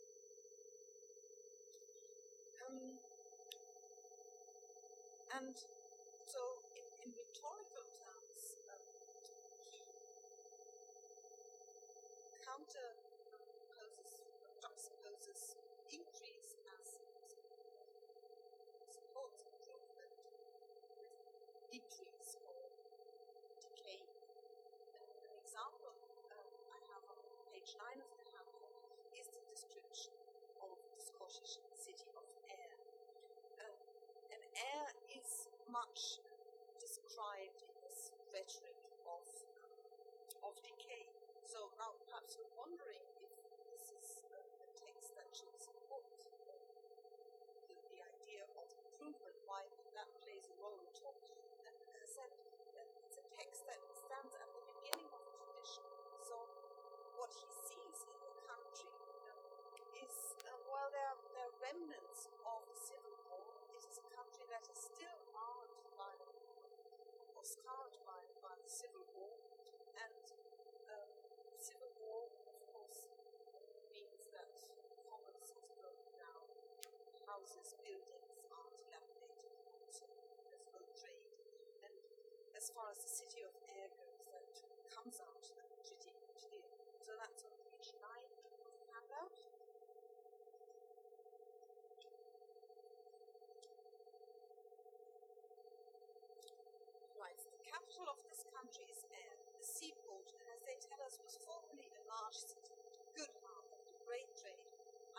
[2.67, 2.99] Um,
[5.39, 5.55] and
[6.27, 6.41] so,
[6.75, 8.83] in, in rhetorical terms, um,
[9.71, 9.79] he
[12.43, 14.27] counterposes,
[14.59, 15.55] juxtaposes
[15.87, 16.99] increase as
[18.91, 20.11] supports improvement
[20.99, 21.15] with
[21.71, 22.67] decrease or
[23.63, 24.03] decay.
[24.03, 25.95] And an example
[26.31, 27.17] um, I have on
[27.83, 28.71] 9 of the handbook
[29.11, 30.15] is the description
[30.63, 32.79] of the Scottish city of Ayr.
[33.59, 33.75] Um,
[34.31, 36.23] and Ayr is much
[36.79, 39.27] described in this rhetoric of,
[40.47, 41.11] of decay.
[41.43, 43.35] So perhaps you're wondering if
[43.67, 46.55] this is a, a text that should support uh,
[47.67, 49.67] the, the idea of improvement, why
[49.99, 51.19] that plays a role at all.
[51.67, 55.31] And as I said, uh, it's a text that stands at the beginning of a
[55.35, 55.83] tradition.
[56.23, 56.47] So
[57.23, 58.91] what he sees in the country
[59.95, 64.07] is, uh, while there are, there are remnants of the civil war, it is a
[64.11, 69.39] country that is still marred by or scarred by, by the civil war.
[70.03, 70.19] And
[70.91, 71.07] um,
[71.63, 73.07] civil war, of course,
[73.87, 74.51] means that
[75.07, 76.43] commerce has broken down,
[77.23, 79.47] houses, buildings are dilapidated,
[79.87, 80.11] so
[80.43, 81.31] there's no trade.
[81.87, 81.95] And
[82.51, 83.95] as far as the city of Ayr
[84.27, 85.39] goes, that comes out
[85.87, 86.67] pretty clear.
[87.03, 89.35] So that's on page 9 of the handout.
[97.19, 101.19] Right, the capital of this country is Ayr, the seaport, and as they tell us,
[101.19, 102.79] was formerly a large city,
[103.19, 104.63] good harbour, and great trade.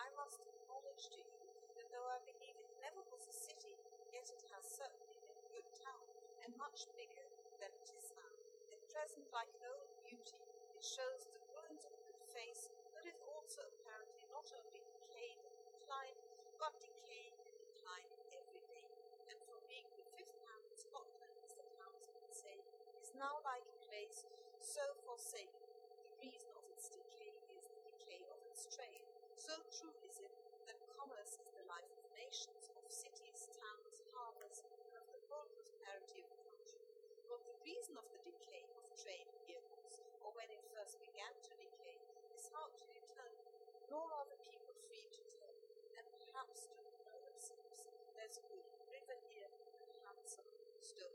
[0.00, 1.36] I must acknowledge to you
[1.76, 3.76] that though I believe it never was a city,
[4.24, 6.00] yet it has certainly been a good town,
[6.40, 7.28] and much bigger
[7.60, 8.32] than it is now.
[8.72, 10.40] At present, like an old beauty,
[10.72, 15.36] it shows the ruins of a good face, but is also apparently not only decayed
[15.44, 16.16] and declined,
[16.56, 18.88] but decaying and declining every day.
[19.28, 22.56] And from being the fifth town in Scotland, as the townsmen say,
[23.04, 24.24] is now like a place
[24.64, 25.68] so forsaken.
[26.00, 29.04] The reason of its decay is the decay of its trade.
[29.36, 30.32] So true is it
[30.64, 35.44] that commerce is the life of nations, of cities, towns, harbours, and of the whole
[35.52, 36.80] prosperity of the country.
[37.26, 37.56] But the
[37.94, 39.30] reason of the decay of trade
[39.70, 41.94] was, or when it first began to decay,
[42.34, 43.46] is hard to determine,
[43.86, 45.54] nor are the people free to tell,
[45.94, 47.86] and perhaps to know themselves.
[48.18, 50.50] There's a good river here, and handsome
[50.82, 51.14] stone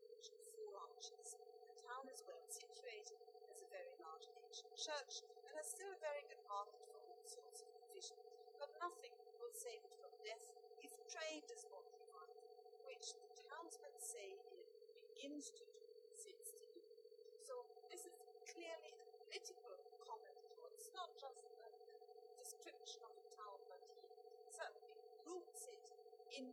[0.55, 1.35] four arches.
[1.67, 3.19] The town is well situated,
[3.51, 7.23] has a very large ancient church, and has still a very good market for all
[7.27, 8.23] sorts of provisions.
[8.55, 10.47] But nothing will save it from death
[10.79, 12.39] if trade does not revive,
[12.87, 14.63] which the townsmen say it
[15.11, 15.79] begins to do
[16.19, 16.83] since to do.
[17.39, 20.35] So this is clearly a political comment.
[20.75, 24.97] It's not just a of the town, but he certainly
[25.29, 25.85] roots it
[26.33, 26.49] in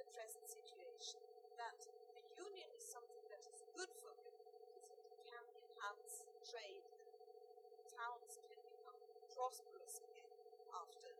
[0.00, 1.20] the present situation
[1.60, 1.76] that
[2.16, 7.84] the union is something that is good for him because it can enhance trade and
[7.92, 8.96] towns can become
[9.36, 10.32] prosperous again
[10.72, 11.18] after the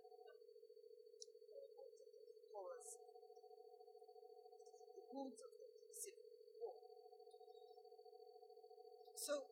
[2.52, 2.98] horrors,
[4.96, 6.26] the wounds of the civil
[6.62, 6.74] war.
[9.14, 9.44] So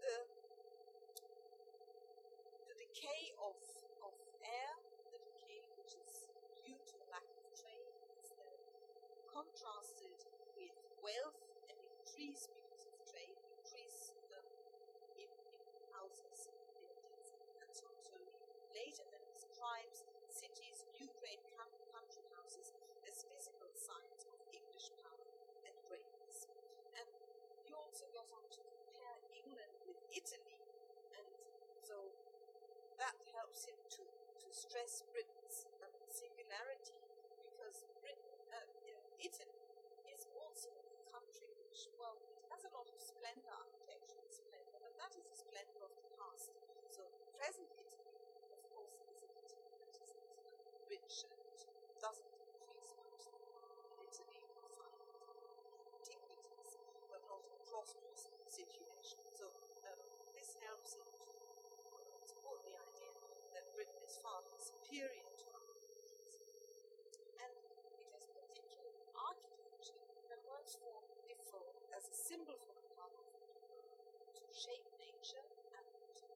[0.00, 0.16] the
[2.68, 3.54] the decay of
[4.02, 4.74] of Ayr,
[5.12, 6.30] the decay which is
[6.64, 8.58] due to lack of trade, is then
[9.38, 10.18] contrasted
[10.58, 11.38] with wealth
[11.70, 14.42] and increase because of trade, increase um,
[15.14, 18.02] in, in houses, buildings, and so on.
[18.02, 18.18] So
[18.74, 22.74] later then describes cities, new great country houses
[23.06, 25.30] as physical signs of English power
[25.62, 26.50] and greatness.
[26.98, 27.06] And
[27.62, 30.58] he also goes on to compare England with Italy,
[31.14, 31.30] and
[31.86, 32.10] so
[32.98, 36.98] that helps him to, to stress Britain's um, singularity
[37.54, 38.66] because Britain, uh,
[39.18, 39.62] Italy
[40.08, 44.94] is also a country which, well, it has a lot of splendor, architectural splendor, but
[44.98, 46.54] that is a splendor of the past.
[46.90, 47.02] So
[47.34, 48.14] present Italy,
[48.54, 50.10] of course, is an Italy that is
[50.86, 51.38] rich and
[51.98, 53.22] doesn't increase much.
[53.90, 54.98] In Italy, you find
[55.98, 56.78] antiquities,
[57.10, 59.18] but not a prosperous situation.
[59.34, 59.50] So
[59.86, 59.98] um,
[60.34, 61.34] this helps him to
[62.22, 63.12] support the idea
[63.54, 66.38] that Britain is far superior to other countries.
[67.38, 73.14] And it is particularly architecture that works for Defoe as a symbol for the power
[73.14, 73.78] of people
[74.34, 75.86] to shape nature and
[76.18, 76.26] to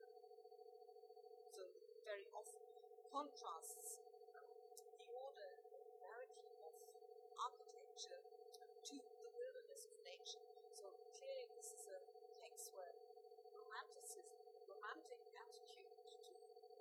[1.51, 1.67] so
[2.07, 2.63] very often
[3.11, 3.99] contrasts
[4.39, 4.47] um,
[5.03, 6.71] the order and regularity of
[7.35, 8.23] architecture
[8.87, 10.47] to the wilderness of nature.
[10.71, 10.87] So
[11.19, 11.99] clearly this is a
[12.39, 12.95] text where
[13.59, 14.39] romanticism,
[14.71, 16.23] romantic attitude to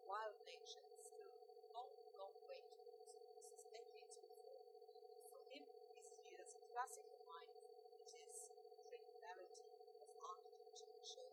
[0.05, 1.89] wild nature is still a long,
[2.21, 2.93] long way to go.
[3.17, 4.61] So this is decades before.
[4.61, 7.49] And for him, he sees as a classical mind,
[7.97, 8.45] it is
[8.93, 9.65] regularity
[10.05, 11.31] of architecture that shows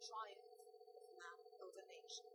[0.00, 0.48] triumph
[0.96, 2.32] of man over nature.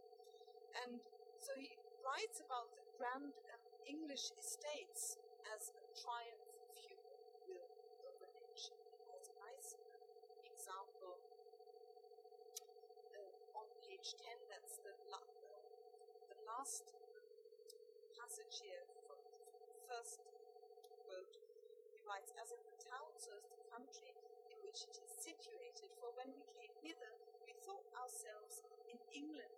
[0.86, 1.02] And
[1.42, 1.74] so he
[2.16, 3.36] writes about the grand
[3.84, 5.20] English estates
[5.52, 7.68] as a triumph of human will
[8.08, 8.80] over nature.
[8.96, 9.76] He has a nice
[10.48, 11.20] example
[13.12, 15.28] uh, on page 10, that's the, la-
[16.32, 16.96] the last
[18.16, 20.24] passage here from the first
[21.04, 21.36] quote.
[21.92, 24.16] He writes, As in the town, so is the country
[24.48, 27.12] in which it is situated, for when we came hither,
[27.44, 29.55] we thought ourselves in England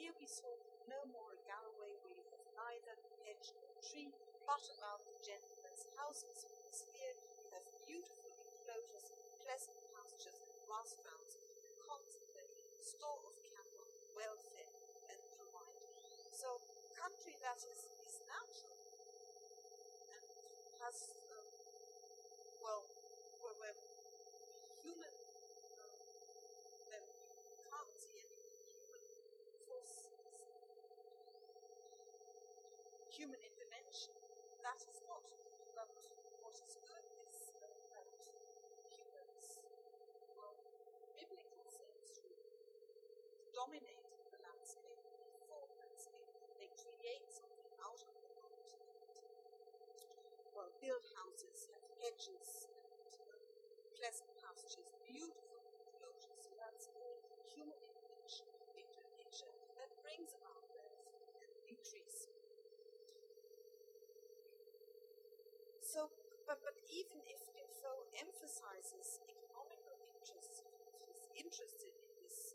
[0.00, 0.48] here we saw
[0.88, 2.96] no more a Galloway way of neither
[3.28, 4.08] hedge nor tree,
[4.48, 9.12] but about the gentlemen's houses, because here you have beautiful enclosures,
[9.44, 11.52] pleasant pastures, and grass grounds, and
[11.84, 13.84] consequently store of cattle,
[14.16, 14.72] well fed
[15.12, 15.92] and provided.
[16.32, 16.48] So
[16.96, 18.80] country that is, is natural
[20.16, 20.24] and
[20.80, 20.96] has
[21.36, 21.44] um,
[22.64, 22.88] well
[23.44, 23.76] where, where
[24.80, 25.12] human
[25.76, 25.92] um,
[26.88, 27.04] then
[27.52, 28.40] you can't see any
[28.80, 29.04] human
[29.68, 30.10] forces
[33.90, 34.14] intervention
[34.62, 35.26] that is not
[35.74, 35.90] um,
[36.46, 38.06] what is good is uh, that
[38.86, 39.58] humans
[40.38, 40.54] well
[41.18, 42.30] biblical sense to
[43.50, 45.02] dominate the landscape
[45.50, 46.30] form landscape
[46.62, 48.70] they create something out of the land
[50.54, 53.34] well build houses have hedges and uh,
[53.98, 57.18] pleasant pastures beautiful enclosures so that's all
[57.50, 58.46] human intervention
[59.18, 60.59] nature that brings about
[65.90, 66.06] So,
[66.46, 70.62] but, but even if Defoe emphasizes economical interests,
[71.02, 72.54] he's interested in this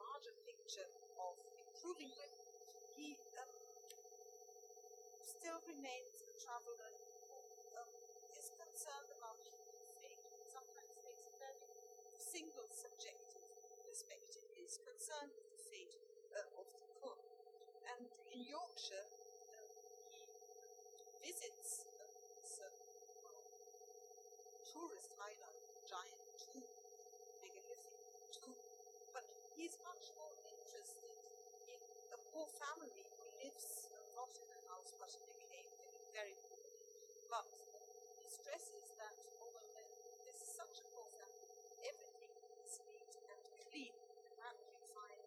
[0.00, 0.88] larger picture
[1.20, 2.48] of improving Britain,
[2.96, 3.52] he um,
[5.28, 6.88] still remains a traveler
[7.28, 7.92] who um,
[8.32, 11.68] is concerned about human fate, and sometimes takes a very
[12.16, 13.44] single subjective
[13.84, 14.40] perspective.
[14.56, 15.92] He is concerned with the fate
[16.32, 17.20] uh, of the poor.
[17.92, 19.68] And in Yorkshire, um,
[20.16, 20.24] he
[21.20, 21.84] visits
[24.76, 26.68] tourist highlight, giant tomb,
[27.40, 27.96] megalithic
[28.28, 28.60] tomb.
[29.16, 29.24] But
[29.56, 31.16] he's much more interested
[31.64, 31.80] in
[32.12, 36.36] a poor family who lives not in a house but in a cave, living very
[36.44, 36.76] poorly.
[37.32, 37.48] But
[38.20, 39.88] he stresses that oh, although
[40.28, 43.40] this is such a poor family, everything is neat and
[43.72, 45.24] clean, and that you find.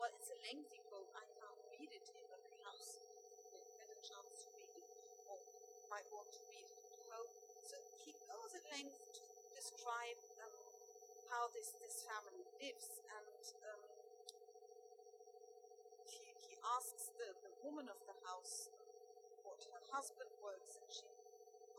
[0.00, 1.12] Well, it's a lengthy quote.
[1.12, 4.88] I can't read it here, but perhaps you get a chance to read it,
[5.28, 5.36] or
[5.92, 7.28] might want to read it at home
[7.64, 9.22] so he goes at length to
[9.54, 10.54] describe um,
[11.30, 13.82] how this, this family lives, and um,
[16.06, 18.70] he, he asks the, the woman of the house
[19.42, 21.10] what her husband works, and she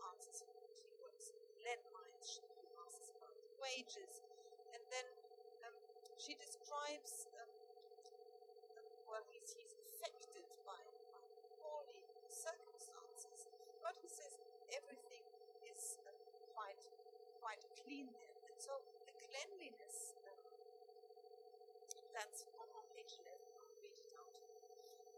[0.04, 2.24] answers him that he works in lead mines.
[2.24, 2.44] She
[2.84, 4.20] asks about the wages,
[4.76, 5.06] and then
[5.64, 5.76] um,
[6.20, 7.48] she describes um,
[9.08, 10.76] well, he's, he's affected by,
[11.08, 11.24] by
[11.62, 13.48] poorly circumstances,
[13.80, 14.36] but he says
[14.74, 15.24] everything
[15.64, 16.12] is uh,
[16.52, 16.84] quite
[17.46, 18.34] quite clean there.
[18.50, 18.74] And so
[19.06, 20.34] the cleanliness um,
[22.10, 24.34] that's on, on page 11, I'll read it out.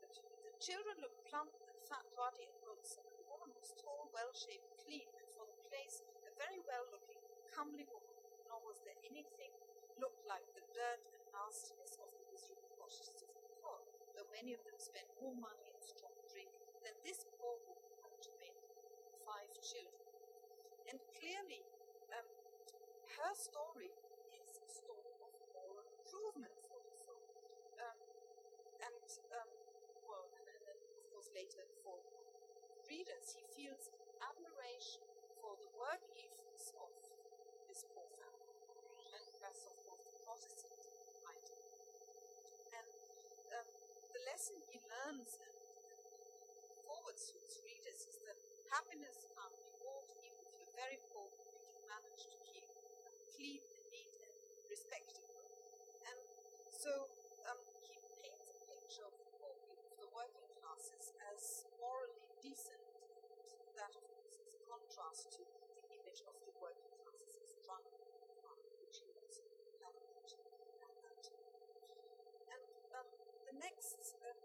[0.04, 0.12] The,
[0.44, 3.08] the children looked plump and fat, ruddy and wholesome.
[3.16, 7.16] The woman was tall, well shaped, clean, and for the place a very well looking,
[7.48, 8.12] comely woman,
[8.52, 9.48] nor was there anything
[9.96, 13.80] looked like the dirt and nastiness of the miserable cottages of the poor,
[14.12, 16.52] though many of them spent more money in strong drink
[16.84, 18.60] than this poor woman had to make
[19.24, 20.04] five children.
[20.92, 21.64] And clearly,
[23.18, 23.90] her story
[24.30, 27.24] is a story of moral improvement for the film.
[27.82, 27.98] Um,
[28.78, 29.50] and, um,
[30.06, 31.98] well, and, and then, of course, later for
[32.86, 33.90] readers, he feels
[34.22, 35.02] admiration
[35.42, 36.94] for the work ethos of
[37.66, 38.54] this poor family.
[39.18, 40.78] And that's, of course, the Protestant
[41.26, 41.62] idea.
[42.78, 42.90] And
[43.50, 43.68] um,
[44.14, 45.54] the lesson he learns and
[46.86, 48.38] forwards to his readers is that
[48.70, 51.17] happiness can't be bought even if you're very poor,
[54.98, 56.18] And
[56.74, 57.06] so
[57.46, 59.54] um, he paints a picture of the poor
[60.02, 62.82] the working classes, as morally decent.
[63.78, 67.86] That, of course, is a contrast to the image of the working classes as drunk,
[68.82, 69.46] which he also
[69.86, 71.22] at that.
[72.50, 72.62] And
[72.98, 73.08] um,
[73.46, 74.38] the next um,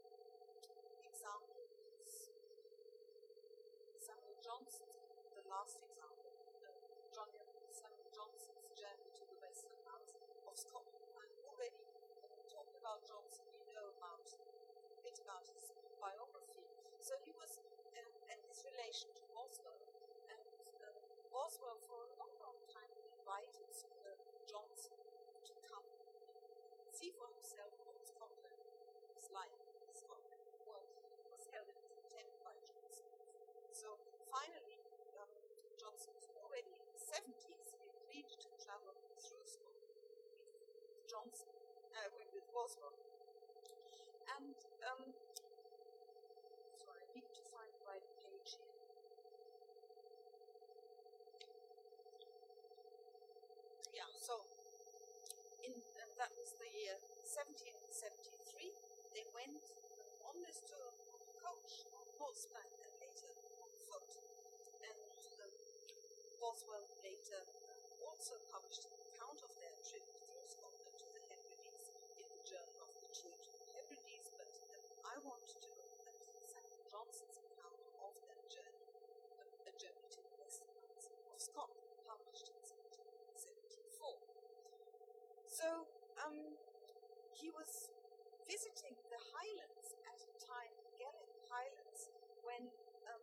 [1.02, 1.66] example
[2.06, 2.30] is
[3.98, 4.90] Samuel Johnson,
[5.34, 6.30] the last example,
[6.62, 6.70] uh,
[7.10, 7.30] John
[7.74, 10.14] Samuel Johnson's journey to the western lands
[10.46, 11.04] of Scotland.
[11.18, 11.84] I already
[12.50, 16.66] talked about Johnson, you know about a bit about his biography.
[17.00, 17.60] So he was,
[17.96, 19.78] um, and his relation to Boswell.
[20.34, 20.42] And
[20.82, 20.98] um,
[21.30, 22.90] Boswell, for a long, long time,
[23.22, 24.18] invited uh,
[24.50, 24.98] Johnson
[25.46, 28.58] to come and see for himself what Scotland
[29.14, 29.54] was like.
[29.94, 30.90] Scotland was,
[31.30, 33.06] was held in contempt by Johnson.
[33.70, 33.94] So
[34.34, 34.82] finally,
[35.22, 35.30] um,
[35.78, 37.78] Johnson was already in his 70s.
[37.78, 39.94] He agreed to travel through Scotland
[40.90, 41.54] with Johnson,
[41.94, 42.98] uh, with Boswell.
[44.34, 44.58] And,
[44.90, 45.14] um,
[46.74, 48.74] so I need to find the right page here.
[53.94, 54.42] Yeah, so
[55.64, 56.70] in, and that was the
[57.34, 58.78] 1773,
[59.18, 59.66] they went
[60.30, 63.26] on this tour on coach, on horseback, and later
[63.58, 64.06] on foot.
[64.86, 65.02] And
[65.42, 65.50] um,
[66.38, 67.42] Boswell later
[68.06, 71.90] also published an account of their trip through Scotland to the Hebrides
[72.22, 76.46] in the Journal of the Church of Hebrides, but um, I want to look at
[76.46, 78.94] Samuel Johnson's account of that journey,
[79.42, 84.22] um, a journey to the western of Scotland, published in 1774.
[85.50, 85.90] So,
[87.44, 87.92] he was
[88.48, 92.08] visiting the Highlands at a time, the Gaelic Highlands,
[92.40, 92.72] when
[93.12, 93.20] um,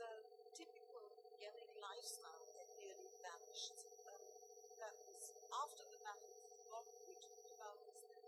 [0.00, 0.24] the
[0.56, 1.04] typical
[1.36, 3.76] Gaelic lifestyle had nearly vanished.
[4.08, 4.24] Um,
[4.80, 8.24] that was after the Battle of Culloden, we talked about this,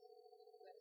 [0.60, 0.76] when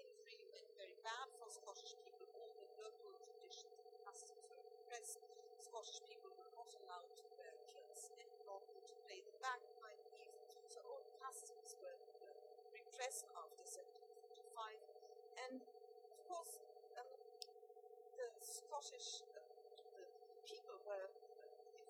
[0.00, 2.24] things really went very bad for Scottish people.
[2.40, 5.20] All the local traditions and customs were repressed.
[5.60, 10.40] Scottish people were not allowed to wear kilts any longer, to play the bagpipe even.
[10.72, 12.00] So all customs were
[12.96, 13.60] repressed after
[14.40, 14.72] 1745.
[15.36, 16.64] And of course,
[16.96, 17.04] um,
[18.16, 19.44] the Scottish uh,
[20.00, 20.08] the
[20.48, 21.12] people were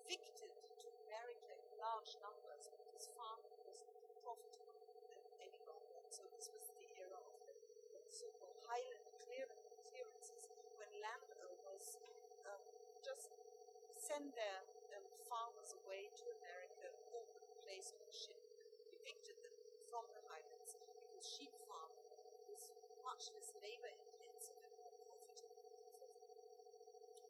[0.03, 3.87] evicted to America in large numbers because farming was
[4.19, 4.83] profitable
[5.39, 5.95] any longer.
[6.11, 12.03] So this was the era of the, the so-called Highland clearances, when landowners
[12.51, 12.59] um,
[12.99, 13.31] just
[13.95, 14.59] send their
[14.91, 18.43] um, farmers away to America or the place on the ship,
[18.99, 19.55] evicted them
[19.87, 20.03] from
[21.27, 22.07] sheep farming
[22.47, 22.71] is
[23.03, 25.67] much less labor intensive and more profitable.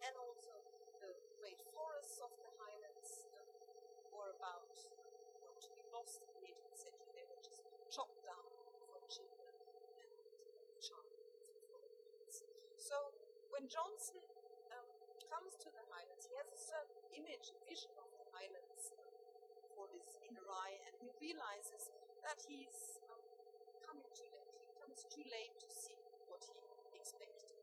[0.05, 0.53] And also
[1.01, 3.49] the great forests of the Highlands um,
[4.13, 7.09] were about um, to be lost in the 18th century.
[7.17, 8.45] They were just chopped down
[8.85, 10.13] for timber and
[10.45, 11.33] um, charcoal.
[12.77, 13.17] So
[13.49, 14.21] when Johnson
[14.77, 14.85] um,
[15.25, 19.09] comes to the Highlands, he has a certain image, a vision of the Highlands um,
[19.73, 21.89] for his inner eye, and he realizes
[22.21, 23.01] that he's
[24.97, 25.93] comes too late to see
[26.25, 27.53] what he expected.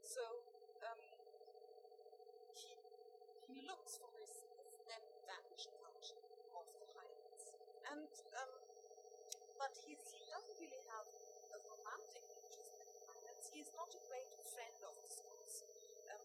[0.00, 0.24] So
[0.80, 0.96] um,
[2.56, 2.72] he,
[3.52, 6.24] he looks for this, this then vanished culture
[6.56, 7.52] of the Highlands.
[7.92, 8.08] And
[8.40, 8.52] um,
[9.60, 11.04] but he doesn't really have
[11.52, 13.44] a romantic interest in the Highlands.
[13.52, 15.68] He is not a great friend of the Scots.
[16.16, 16.24] Um,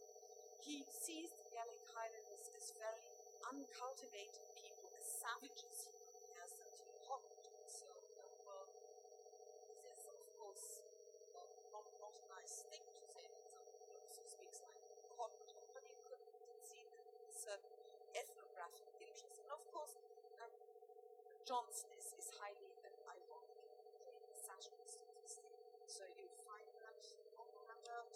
[0.64, 3.03] he sees the Gaelic Highlanders as very
[3.44, 5.91] uncultivated people, as savages.
[5.91, 7.84] He compares them to Hottentots.
[7.84, 8.68] So, um, well,
[9.84, 10.84] this is, of course,
[11.32, 15.64] well, not, not a nice thing to say that someone who speaks like a Hottentot,
[15.74, 16.24] but you could
[16.66, 16.84] see
[18.13, 19.41] ethnographic interest.
[19.41, 19.97] And of course,
[20.43, 20.53] um,
[21.47, 23.59] Johnson is, is highly an ironic
[25.23, 25.39] this.
[25.88, 27.01] So you find that
[27.38, 28.15] on the handout.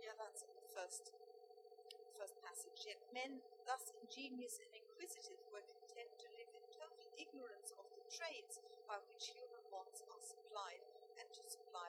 [0.00, 1.12] Yeah, that's in the first
[2.16, 2.80] first passage.
[2.86, 8.04] Yet men thus ingenious and inquisitive were content to live in total ignorance of the
[8.08, 10.80] trades by which human wants are supplied,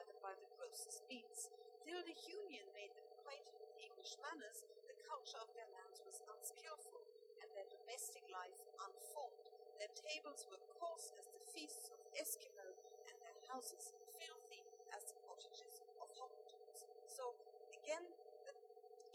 [0.04, 1.48] them by the grossest means.
[1.84, 6.20] Till the Union made them acquainted with English manners, the culture of their lands was
[6.28, 7.00] unskilful,
[7.40, 9.48] and their domestic life unformed.
[9.80, 12.76] Their tables were coarse as the feasts of Eskimo,
[13.08, 14.62] and their houses filthy
[14.92, 16.84] as the cottages of Hottentots.
[17.06, 17.32] So
[17.72, 18.04] again,
[18.44, 18.54] the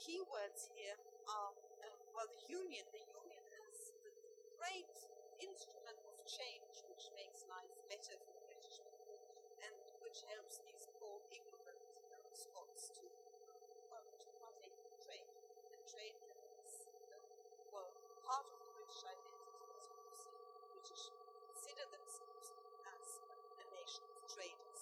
[0.02, 0.98] key words here
[1.30, 2.86] are um, well, the union.
[2.94, 4.14] The union has the
[4.62, 4.94] great
[5.42, 9.18] instrument of change, which makes life better for the British people,
[9.66, 9.74] and
[10.06, 13.06] which helps these poor um, Scots to
[13.90, 15.30] well, to partake in trade.
[15.70, 16.18] And trade
[16.64, 17.26] is um,
[17.72, 17.92] well
[18.26, 19.54] part of the British identity.
[19.74, 19.86] As
[20.18, 21.04] see, the British
[21.48, 22.48] consider themselves
[22.88, 23.06] as
[23.60, 24.82] a nation of traders,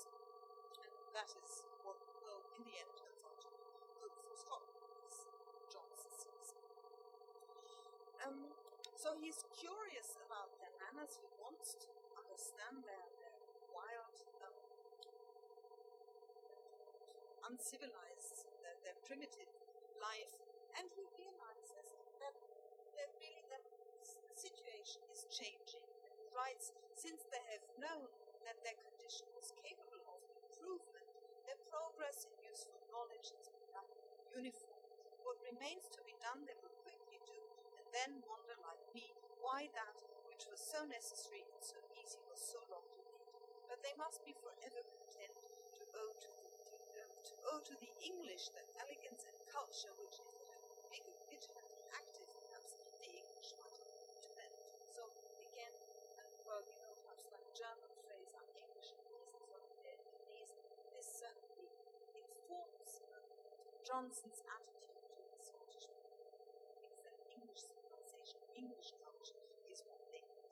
[0.79, 3.65] and that is what will, in the end, turns out to be
[3.99, 5.25] good for Scotland, as
[5.67, 6.55] Johnson sees.
[8.23, 8.53] Um,
[8.95, 11.17] so he's curious about their manners.
[11.17, 13.37] He wants to understand their, their
[13.73, 14.13] wild,
[14.45, 14.53] um,
[17.51, 19.51] uncivilized, their, their primitive
[19.99, 20.39] life,
[20.79, 21.91] and he realizes
[22.23, 22.31] that
[22.95, 23.59] that really the
[24.39, 25.83] situation is changing.
[26.07, 28.07] And he writes, since they have known
[28.47, 31.07] that their condition was capable of improvement,
[31.45, 33.89] their progress in useful knowledge has become
[34.31, 34.79] uniform.
[35.27, 37.41] What remains to be done they will quickly do,
[37.77, 39.11] and then wonder like me
[39.43, 43.27] why that which was so necessary and so easy was so long delayed.
[43.69, 45.35] But they must be forever content
[45.77, 46.29] to owe to
[47.21, 51.69] to, owe to the English that elegance and culture which had been big and vigilant
[51.69, 54.51] and active, perhaps the English might have to them.
[54.89, 55.01] So
[55.53, 55.73] again,
[56.17, 59.99] uh, well, you know, perhaps like German phrase, I'm English and these are their
[60.33, 60.49] these.
[60.97, 61.69] This certainly
[62.17, 63.25] informs um,
[63.85, 66.25] Johnson's attitude to the Scottish people.
[66.25, 70.51] He thinks that English civilization, English culture is what they need.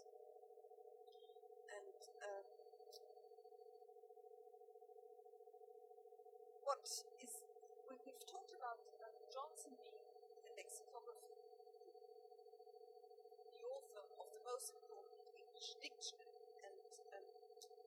[6.70, 7.44] what is,
[7.90, 10.00] we, we've talked about uh, Johnson being
[10.46, 11.34] a lexicographer,
[13.58, 17.24] the author of the important English dictionary, and um,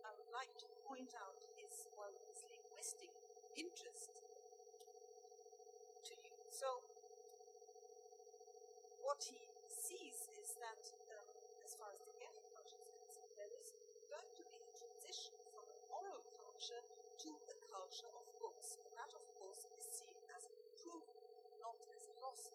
[0.09, 3.13] I would like to point out his, well, his linguistic
[3.61, 4.25] interest
[6.09, 6.33] to you.
[6.49, 6.81] So,
[9.05, 10.81] what he sees is that,
[11.13, 11.29] um,
[11.61, 13.77] as far as the Gaelic culture is concerned, there is
[14.09, 18.81] going to be a transition from an oral culture to a culture of books.
[18.81, 21.21] And that, of course, is seen as an improvement,
[21.61, 22.49] not as a loss.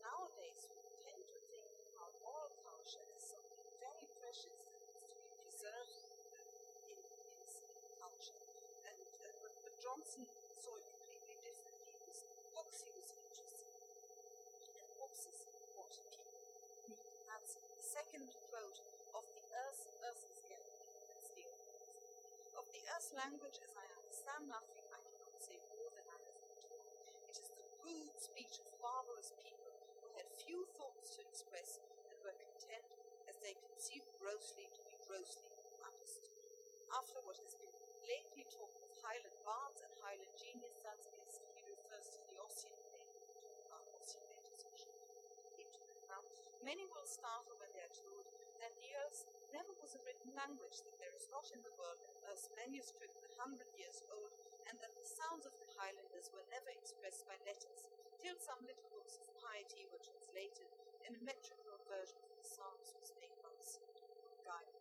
[0.00, 5.20] Nowadays, we tend to think about oral culture as something very precious that needs to
[5.20, 5.94] be preserved
[6.88, 6.98] in, in
[8.00, 8.40] culture.
[8.88, 9.30] And, uh,
[10.00, 10.24] Johnson
[10.56, 12.24] saw completely was
[12.56, 13.84] books he was interested in,
[14.64, 16.24] is what people
[16.88, 17.04] need.
[17.28, 18.80] That's the second quote
[19.12, 21.52] of the Erse, Erse is
[22.56, 26.32] Of the Erse language, as I understand nothing, I cannot say more than I have
[26.48, 26.80] told.
[27.28, 31.76] It is the rude speech of barbarous people who had few thoughts to express
[32.08, 32.88] and were content
[33.28, 35.44] as they conceived grossly to be grossly
[35.84, 36.40] understood.
[36.88, 37.76] After what has been
[38.08, 42.74] lately talked of Highland bards he refers to the Ossian
[43.70, 43.78] uh,
[46.10, 46.18] now,
[46.66, 48.26] many will startle when they are told
[48.58, 49.22] that the Erse
[49.54, 53.22] never was a written language, that there is not in the world an Erse manuscript
[53.22, 54.34] a hundred years old,
[54.66, 57.86] and that the sounds of the Highlanders were never expressed by letters,
[58.18, 60.66] till some little books of piety were translated,
[61.06, 64.74] and a metrical version of the Psalms was made by the guide.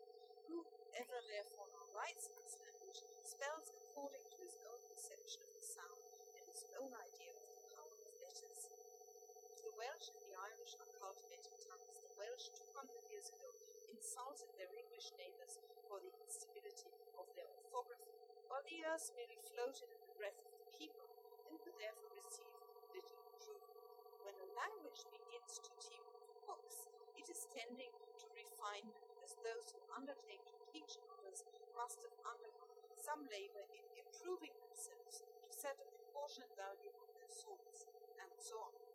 [0.49, 5.65] Whoever therefore now writes in this language spells according to his own perception of the
[5.67, 6.01] sound
[6.35, 8.61] and his own idea of the power of letters.
[8.67, 12.03] The Welsh and the Irish are cultivated tongues.
[12.03, 13.47] The Welsh, 200 years ago,
[13.95, 15.55] insulted their English neighbours
[15.87, 18.11] for the instability of their orthography,
[18.51, 21.07] while the Erse merely floated in the breath of the people
[21.47, 22.51] and could therefore receive
[22.91, 23.79] little improvement.
[24.27, 29.71] When a language begins to teem with books, it is tending to refinement, as those
[29.71, 31.47] who undertake to teach others
[31.79, 37.31] must have undergone some labour in improving themselves to set a proportionate value on their
[37.31, 37.87] souls,
[38.19, 38.88] and so on.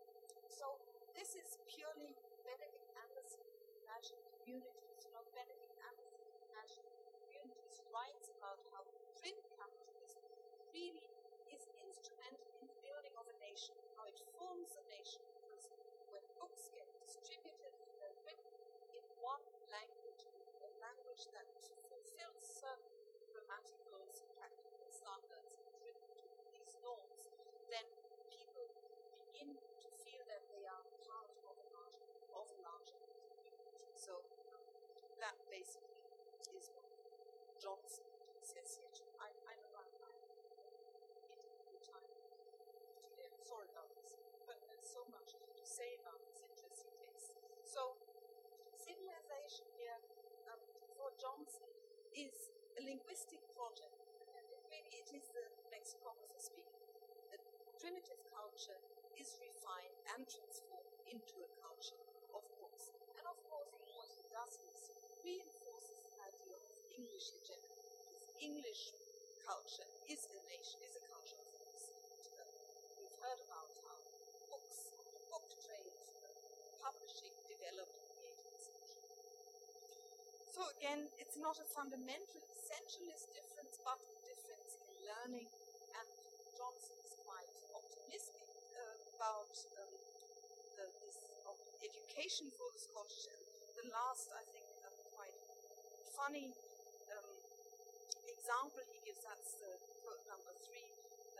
[1.14, 2.10] This is purely
[2.42, 3.46] Benedict Anderson
[3.86, 4.98] Imagined Communities.
[5.06, 6.90] You know, Benedict Anderson Imagined
[7.22, 8.82] Communities writes about how
[9.22, 10.26] print capitalism
[10.74, 11.06] really
[11.54, 15.70] is instrumental in the building of a nation, how it forms a nation, because
[16.10, 17.72] when books get distributed,
[18.02, 18.50] they're written
[18.90, 20.26] in one language,
[20.66, 21.46] a language that
[21.94, 22.90] fulfills certain
[23.30, 27.30] grammatical and practical standards and written to these norms,
[27.70, 27.86] then
[28.26, 28.66] people
[29.30, 33.54] begin to feel that they are part of a larger, of a larger community.
[33.94, 34.20] So
[35.24, 36.04] that basically
[36.52, 36.84] is what
[37.56, 38.04] Johnson
[38.44, 38.92] says here.
[39.16, 39.88] I, I'm, I'm
[41.72, 42.04] the time
[43.08, 43.32] today.
[43.32, 47.32] I'm sorry about this, but there's so much to say about this interesting case.
[47.64, 47.96] So
[48.76, 49.96] civilization here
[50.52, 50.60] um,
[51.00, 51.72] for Johnson
[52.12, 53.96] is a linguistic project.
[54.36, 56.84] And really it is the lexicographer speaking.
[57.32, 57.40] The
[57.80, 58.76] primitive culture
[59.16, 61.96] is refined and transformed into a culture
[62.36, 62.92] of books.
[63.16, 64.84] And of course, what he does is
[65.24, 66.64] reinforces the idea of
[67.14, 67.30] English.
[67.46, 67.62] Because
[68.42, 68.82] English
[69.46, 71.94] culture is a nation, is a culture of books.
[72.98, 73.94] We've heard about how
[74.50, 75.94] books, the book trade,
[76.82, 79.06] publishing developed in the 18th century.
[80.58, 85.46] So again, it's not a fundamental, essentialist difference, but a difference in learning.
[85.94, 86.08] And
[86.58, 87.46] Johnson is quite
[87.78, 88.42] optimistic
[89.14, 89.94] about um,
[90.82, 91.22] the, this
[91.78, 93.30] education for the Scottish.
[93.30, 93.38] And
[93.78, 95.38] the last, I think, um, quite
[96.18, 96.50] funny
[98.44, 99.72] example he gives, the
[100.04, 100.84] quote number three.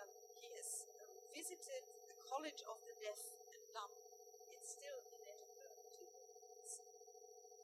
[0.01, 0.09] Um,
[0.41, 3.21] he has um, visited the College of the Deaf
[3.53, 3.93] and Dumb.
[4.57, 5.85] It's still in Edinburgh.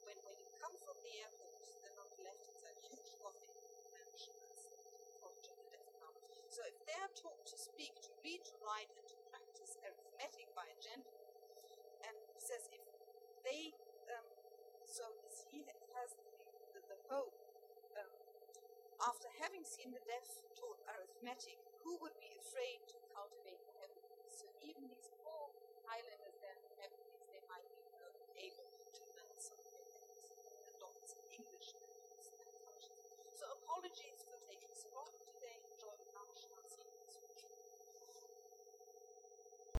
[0.05, 3.49] When, when you come from the airport, then on the left it's a huge Gothic
[3.89, 4.37] mansion.
[4.45, 4.61] That's
[5.09, 6.17] the College of the Deaf and Dumb.
[6.53, 10.53] So if they are taught to speak, to read, to write, and to practice arithmetic
[10.53, 11.33] by a gentleman,
[12.05, 12.85] and he says if
[13.41, 13.73] they,
[14.05, 14.27] um,
[14.85, 15.09] so
[15.49, 15.65] he
[15.97, 16.13] has
[19.01, 23.97] after having seen the deaf taught arithmetic, who would be afraid to cultivate heaven?
[24.29, 25.49] So even these poor
[25.89, 26.30] Highlanders